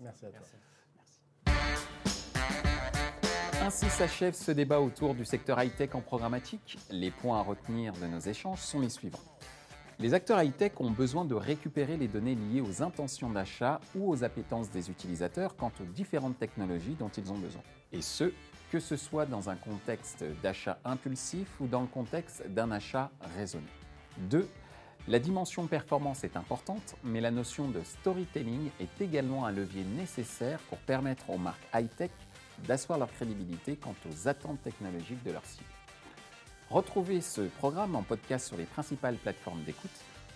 Merci 0.00 0.26
à 0.26 0.30
toi. 0.30 0.46
Ainsi 3.62 3.88
s'achève 3.90 4.34
ce 4.34 4.52
débat 4.52 4.80
autour 4.80 5.14
du 5.14 5.24
secteur 5.24 5.62
high-tech 5.62 5.94
en 5.94 6.00
programmatique. 6.00 6.78
Les 6.90 7.10
points 7.10 7.38
à 7.38 7.42
retenir 7.42 7.92
de 7.92 8.06
nos 8.06 8.18
échanges 8.18 8.60
sont 8.60 8.80
les 8.80 8.88
suivants. 8.88 9.20
Les 9.98 10.14
acteurs 10.14 10.42
high-tech 10.42 10.72
ont 10.78 10.90
besoin 10.90 11.26
de 11.26 11.34
récupérer 11.34 11.98
les 11.98 12.08
données 12.08 12.34
liées 12.34 12.62
aux 12.62 12.82
intentions 12.82 13.28
d'achat 13.28 13.80
ou 13.94 14.10
aux 14.10 14.24
appétences 14.24 14.70
des 14.70 14.90
utilisateurs 14.90 15.56
quant 15.56 15.70
aux 15.78 15.84
différentes 15.84 16.38
technologies 16.38 16.96
dont 16.98 17.10
ils 17.10 17.30
ont 17.30 17.38
besoin. 17.38 17.62
Et 17.92 18.00
ce, 18.00 18.32
que 18.72 18.80
ce 18.80 18.96
soit 18.96 19.26
dans 19.26 19.50
un 19.50 19.56
contexte 19.56 20.24
d'achat 20.42 20.78
impulsif 20.84 21.60
ou 21.60 21.66
dans 21.66 21.82
le 21.82 21.86
contexte 21.86 22.48
d'un 22.48 22.70
achat 22.70 23.10
raisonné. 23.36 23.66
2. 24.30 24.48
La 25.08 25.18
dimension 25.18 25.66
performance 25.66 26.24
est 26.24 26.36
importante, 26.36 26.94
mais 27.02 27.20
la 27.20 27.30
notion 27.30 27.68
de 27.68 27.82
storytelling 27.82 28.70
est 28.78 29.00
également 29.00 29.46
un 29.46 29.50
levier 29.50 29.82
nécessaire 29.82 30.60
pour 30.68 30.78
permettre 30.78 31.30
aux 31.30 31.38
marques 31.38 31.66
high-tech 31.74 32.10
d'asseoir 32.68 32.98
leur 32.98 33.10
crédibilité 33.10 33.76
quant 33.76 33.94
aux 34.08 34.28
attentes 34.28 34.62
technologiques 34.62 35.24
de 35.24 35.32
leur 35.32 35.44
cible. 35.44 35.64
Retrouvez 36.68 37.20
ce 37.20 37.40
programme 37.40 37.96
en 37.96 38.02
podcast 38.02 38.46
sur 38.46 38.56
les 38.56 38.64
principales 38.64 39.16
plateformes 39.16 39.64
d'écoute. 39.64 39.90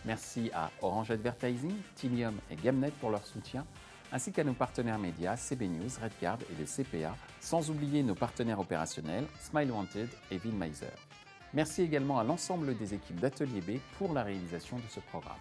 Merci 0.05 0.51
à 0.53 0.71
Orange 0.83 1.11
Advertising, 1.11 1.75
Tilium 1.95 2.35
et 2.51 2.57
Gamnet 2.57 2.91
pour 3.01 3.11
leur 3.11 3.25
soutien, 3.25 3.65
ainsi 4.13 4.33
qu'à 4.33 4.45
nos 4.45 4.55
partenaires 4.55 4.99
médias 4.99 5.37
CB 5.37 5.69
News, 5.69 5.91
Redcard 6.03 6.39
et 6.51 6.61
le 6.61 6.65
CPA, 6.65 7.15
sans 7.41 7.71
oublier 7.71 8.03
nos 8.03 8.15
partenaires 8.15 8.59
opérationnels 8.59 9.27
Smile 9.41 9.71
Wanted 9.71 10.09
et 10.31 10.39
Vilmeiser. 10.39 10.87
Merci 11.55 11.83
également 11.83 12.19
à 12.19 12.25
l'ensemble 12.25 12.77
des 12.77 12.95
équipes 12.95 13.21
d'Atelier 13.21 13.61
B 13.61 13.79
pour 13.97 14.13
la 14.13 14.25
réalisation 14.25 14.77
de 14.77 14.83
ce 14.89 14.99
programme. 14.99 15.39